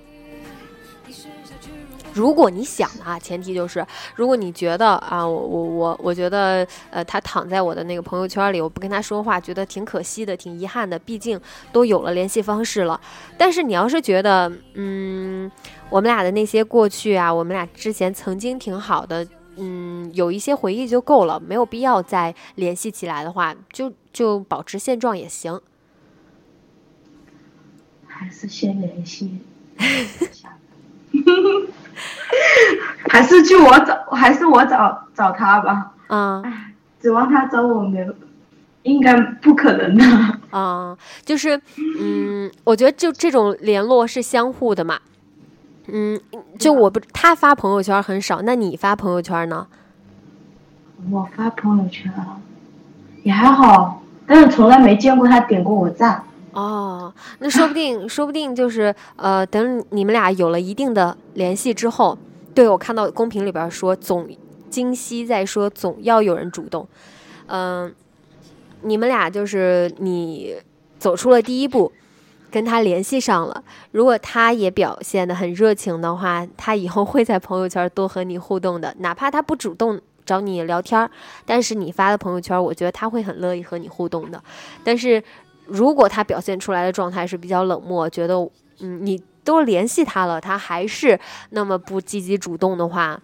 [2.13, 3.85] 如果你想啊，前提就是，
[4.15, 11.39] 如果你觉得啊，我我我我觉得，呃，他躺在我的那个朋友圈里，我不跟他说话，觉得挺可惜的，挺遗憾的，毕竟
[11.71, 12.99] 都有了联系方式了。
[13.37, 15.51] 但是你要是觉得，嗯，
[15.89, 25.59] 我们俩的那些过去啊，我们俩之前曾经挺好的，嗯，有一些回忆就够了，没有必要再联系起来的话，就就保持现状也行。
[28.05, 29.39] 还是先联系，
[33.09, 35.91] 还是去我找，还是我找找他吧。
[36.09, 36.43] 嗯、
[36.99, 38.13] 指望他找我没有，
[38.83, 40.03] 应该不可能的。
[40.51, 41.59] 啊、 就是，
[41.99, 44.99] 嗯，我觉得就这种联络是相互的嘛。
[45.87, 46.19] 嗯，
[46.59, 49.67] 就我不，他发朋友圈很少，那你发朋友圈呢？
[51.09, 52.37] 我发朋友圈啊，
[53.23, 56.23] 也还好，但是从来没见过他点过我赞。
[56.53, 62.17] 哦，那说不定， 说不定就是呃，等你们俩有了一定的联系之后，
[62.53, 64.29] 对我看到公屏里边说，总
[64.69, 66.87] 今夕在说总要有人主动，
[67.47, 67.93] 嗯、
[68.81, 70.55] 你们俩就是你
[70.99, 71.91] 走出了第一步，
[72.49, 79.99] 跟他联系上了，如果他也表现的很热情的话，他以后会在朋友圈多和你互动的，哪怕他不主动。
[80.23, 81.09] 找你聊天，
[81.47, 84.41] 但是你发的朋友圈，我觉得他会很乐意和你互动的。
[84.83, 85.21] 但是
[85.71, 88.35] 如果他表现出来的状态是比较冷漠，觉得
[88.79, 91.19] 嗯你都联系他了，他还是
[91.51, 93.19] 那么不积极主动的话，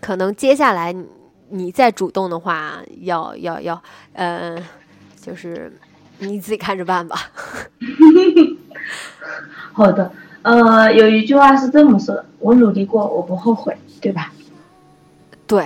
[0.00, 1.06] 可能接下来你
[1.50, 3.82] 你再主动的话，要要要，
[4.12, 4.56] 呃，
[5.20, 5.76] 就是
[6.18, 7.16] 你自己看着办吧。
[9.72, 10.10] 好的，
[10.42, 14.32] 呃，有一句话是这么说的：我努力过，我不后悔，对吧？
[15.46, 15.64] 对，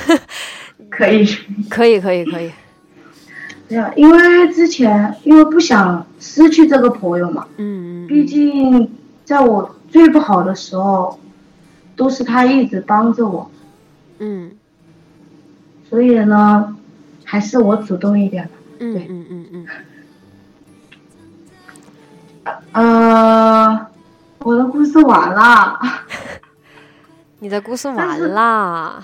[0.90, 1.26] 可以。
[1.68, 2.50] 可以，可以，可以。
[3.68, 8.94] 对啊，因为之前因为不想失去这个朋友嘛，嗯毕竟
[9.24, 11.18] 在我最不好的时候，
[11.96, 13.50] 都是他一直帮着我，
[14.18, 14.52] 嗯。
[15.88, 16.76] 所以呢，
[17.24, 18.50] 还是我主动一点吧。
[18.80, 19.06] 嗯对。
[19.08, 19.66] 嗯嗯嗯，
[22.72, 23.86] 呃，
[24.40, 25.78] 我的故事完了，
[27.40, 29.02] 你的故事完了。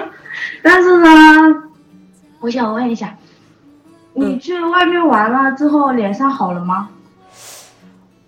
[0.62, 1.62] 但是呢，
[2.40, 3.16] 我想问一下，
[4.18, 6.88] 你嗯去外面玩了之后，脸上好了吗？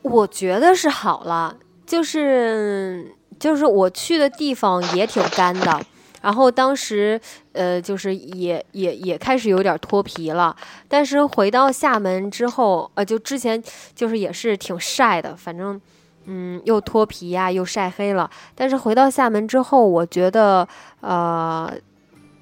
[0.03, 5.81] 我觉得是好了，就是就是我去的地方也挺干的，
[6.23, 7.21] 然后当时
[7.53, 10.57] 呃就是也也也开始有点脱皮了，
[10.89, 13.63] 但是回到厦门之后，呃就之前
[13.95, 15.79] 就是也是挺晒的，反正
[16.27, 20.67] 嗯又脱皮呀、又晒黑了，但是回到厦门之后，我觉得
[21.01, 21.71] 呃。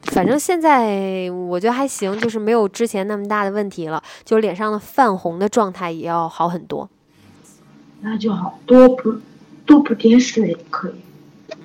[0.09, 6.89] 反正现在我觉得还行，就是没有之前那么大的问题了，就脸上的泛红的状态也要好很多。
[8.01, 9.21] 那就好，多补
[9.67, 10.95] 多补点水可以。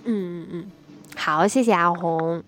[0.06, 0.72] 嗯嗯嗯，
[1.16, 2.44] 好，谢谢阿红，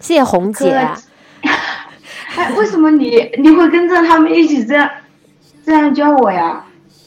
[0.00, 0.70] 谢谢红姐。
[2.36, 4.90] 哎，为什么你你会跟着他们一起这样
[5.64, 6.64] 这样叫我呀？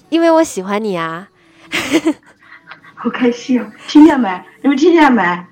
[0.09, 1.27] 因为我喜欢你啊。
[2.95, 3.71] 好开心啊！
[3.87, 4.41] 听见没？
[4.61, 5.45] 你们听见没？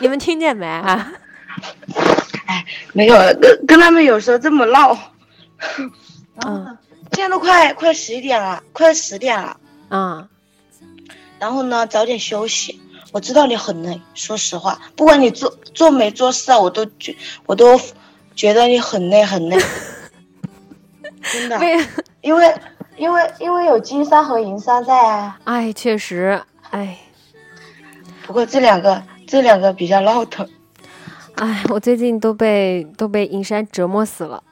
[0.00, 1.12] 你们听见没啊？
[2.92, 4.96] 没有，跟跟他们有时候这么闹。
[6.46, 6.78] 嗯，
[7.12, 9.56] 现在都快快十一点了，快十点了。
[9.90, 10.28] 嗯，
[11.38, 12.80] 然后呢，早点休息。
[13.12, 17.80] 我知道你很累，说实话，不管你做做没做事啊，我都觉我都
[18.36, 19.58] 觉得你很累很累。
[21.20, 21.86] 真的，为
[22.20, 22.54] 因为
[22.96, 25.38] 因为因为有金山和银山在啊。
[25.44, 26.40] 哎，确实，
[26.70, 26.96] 哎
[28.24, 30.48] 不过这两个这两个比较闹腾。
[31.36, 34.42] 哎，我最近都被都被银山折磨死了。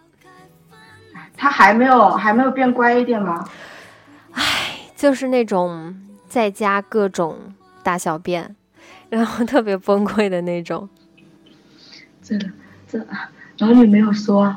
[1.37, 3.49] 他还没有还没有变乖一点吗？
[4.97, 5.95] 就是那种
[6.29, 7.39] 在家各种
[7.83, 8.57] 大小便，
[9.11, 10.89] 然后特别崩溃的那种。
[12.23, 12.47] 这个
[12.91, 12.99] 这，
[13.57, 14.57] 然后你没有说，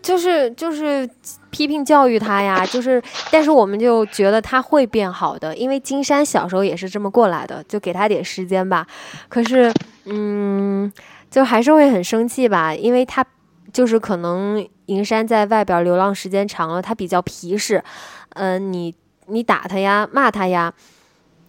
[0.00, 1.08] 就是就是
[1.50, 8.86] 批评教育他呀， 就是，但是我们就觉得他会变好的，因为金山小时候也是这么过来的，就给他点时间吧。
[9.28, 9.70] 可是，
[10.06, 10.90] 嗯，
[11.30, 13.24] 就还是会很生气吧，因为他
[13.72, 17.82] 就是可能银山在外边流浪时间长了，他比较皮实，
[18.30, 18.94] 嗯、你
[19.26, 20.72] 你打他呀，骂他呀。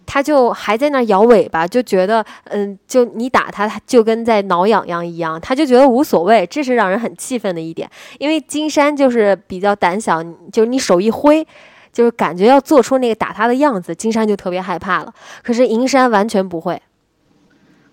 [0.04, 7.88] 他就还在那摇尾巴，就觉得，嗯，就你打他，他就跟在挠痒痒一样，他就觉得无所谓，这是让人很气愤的一点。
[8.18, 10.22] 因为金山就是比较胆小，
[10.52, 11.46] 就是你手一挥，
[11.92, 15.14] 就是感觉要做出那个打他的样子，金山就特别害怕了。
[15.42, 16.82] 可是银山完全不会，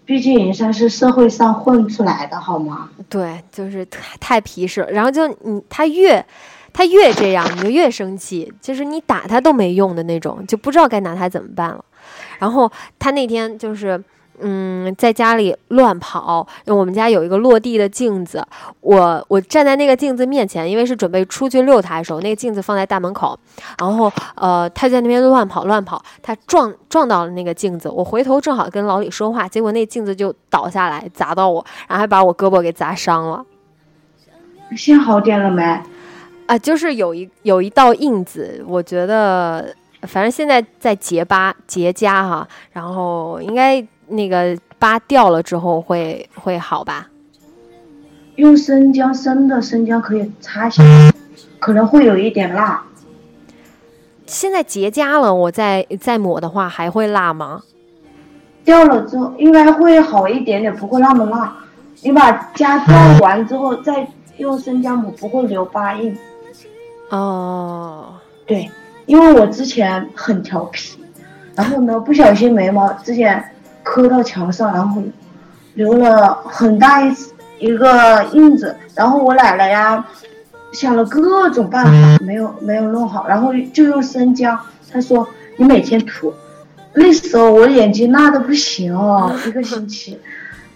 [0.10, 2.90] 毕竟也算是社会上混出来的，好吗？
[3.08, 4.90] 对，就是太太皮实了。
[4.90, 6.26] 然后就你他越
[6.74, 11.86] 他越这样，你就越生气，就是你打他都没用的那种，就不知道该拿他怎么办了。
[12.40, 14.04] 然后他那天就是。
[14.42, 16.48] 嗯，在家里乱跑。
[16.66, 18.46] 我们家有一个落地的镜子，
[18.82, 23.38] 我我站在那个镜子面前，因为是准备出去遛它的时候，那个镜子放在大门口。
[23.78, 27.90] 然后呃，它在那边乱跑乱跑，它撞撞到了那个镜子。
[27.90, 33.46] 我回头正好跟老李说话，结果那镜子就倒下来砸到我，然后还把我胳膊给砸伤了。
[34.78, 35.64] 现在好点了没？
[36.46, 39.74] 啊，就是有一有一道印子，我觉得
[40.04, 47.08] 反正现在在结疤结痂哈，然后应该那个疤掉了之后会会好吧？
[48.36, 50.84] 用生姜生的生姜可以擦一下，
[51.60, 52.84] 可能会有一点辣。
[54.26, 57.64] 现在结痂了，我再再抹的话还会辣吗？
[58.64, 61.56] 掉了之后应该会好一点点，不会那么辣。
[62.02, 64.08] 你把痂掉完之后再
[64.38, 66.16] 用生姜抹，不会留疤印。
[67.10, 68.14] 哦，
[68.46, 68.70] 对，
[69.06, 70.98] 因为我之前很调皮，
[71.56, 73.44] 然后呢不小心眉毛之前
[73.90, 75.02] 磕到墙上，然后
[75.74, 77.12] 留了很大一
[77.58, 80.06] 一个印子，然后我奶奶呀
[80.72, 84.60] 想了各种办法，没有没有弄好，然后就用生姜，
[84.92, 85.28] 她说
[85.58, 86.32] 你每天涂，
[86.94, 90.20] 那时候我眼睛辣的不行哦，一个星期，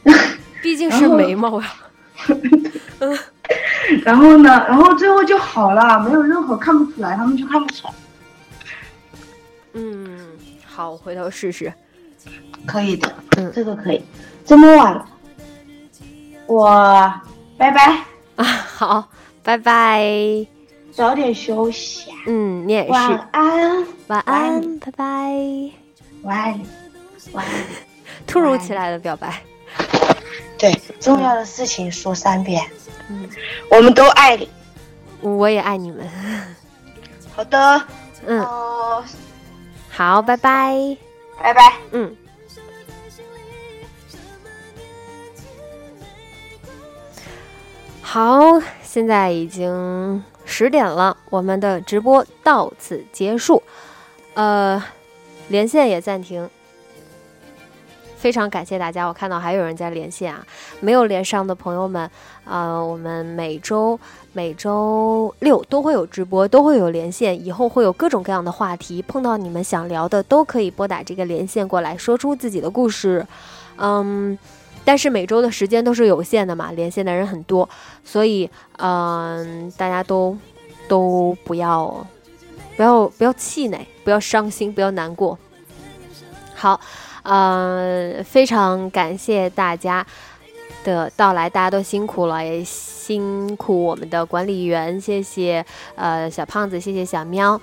[0.64, 1.68] 毕竟是然后眉毛呀。
[4.04, 7.94] 然后呢，然后最后就好了，没有任何看不出来，他们就看不出来，
[9.74, 10.08] 嗯，
[10.66, 11.72] 好，我回头试试。
[12.66, 14.04] 可以的，嗯这个可以，
[14.46, 15.06] 这么晚了，
[16.48, 17.22] 我
[17.58, 18.04] 拜拜。
[18.36, 19.08] 啊，好，
[19.44, 20.04] 拜拜。
[20.92, 22.18] 早点休息啊。
[22.28, 22.92] 嗯，你也是。
[22.92, 25.04] 晚安，晚晚安，安拜拜。
[26.24, 26.62] 晚安，
[27.34, 27.54] 晚安。
[28.28, 29.42] 突如其来的表白。
[30.58, 32.64] 对，重要的事情说三遍。
[33.10, 33.30] 嗯，
[33.70, 34.50] 我们都爱你。
[35.22, 36.08] 我也爱你们。
[37.36, 37.84] 好的，
[38.26, 39.04] 嗯，哦，
[39.90, 40.98] 好，拜拜。
[41.42, 41.74] 拜拜。
[41.92, 42.16] 嗯。
[48.14, 53.64] 好，现在已经十点了，我们的直播到此结束，
[54.36, 54.80] 呃，
[55.48, 56.48] 连线也暂停。
[58.18, 60.46] 非常感谢大家，我看到还有人在连线啊，
[60.80, 62.08] 没有连上的朋友们，
[62.46, 64.00] 呃，我们每周
[64.32, 73.26] 每周六都会有直播，都会有连线，以后会有各种各样的话题，碰到你们想聊的都可以拨打这个连线过来，说出自己的故事，
[73.78, 74.38] 嗯。
[74.86, 77.68] 但是每周的时间都是有限的嘛，连线的人很多，
[78.04, 80.38] 所以嗯、大家都
[80.88, 82.06] 都不要
[82.76, 85.38] 不要不要气馁，不要伤心，不要难过。
[86.56, 86.80] 好，
[87.24, 90.06] 呃，非常感谢大家
[90.84, 95.66] 的到来，大家都辛苦了，也辛苦我们的管理员，谢谢
[95.96, 97.60] 呃小胖子，谢谢小喵。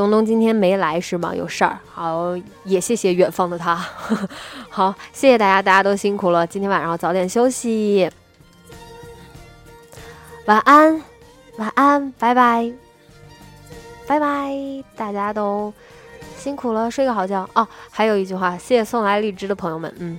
[0.00, 1.34] 东东今天没来是吗？
[1.36, 1.78] 有事儿。
[1.92, 2.34] 好，
[2.64, 3.76] 也谢谢远方的他。
[4.70, 6.46] 好，谢谢大家，大家都辛苦了。
[6.46, 8.10] 今天晚上早点休息，
[10.46, 11.02] 晚安，
[11.58, 12.72] 晚安，拜拜，
[14.06, 14.54] 拜拜，
[14.96, 15.70] 大家都
[16.38, 17.68] 辛苦了，睡个好觉哦。
[17.90, 20.18] 还有一句话，谢谢送来荔枝的朋友们，嗯，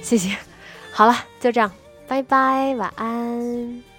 [0.00, 0.34] 谢谢。
[0.92, 1.70] 好了，就这样，
[2.08, 3.89] 拜拜，晚安。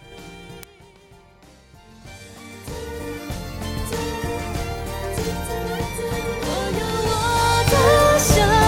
[8.21, 8.60] 想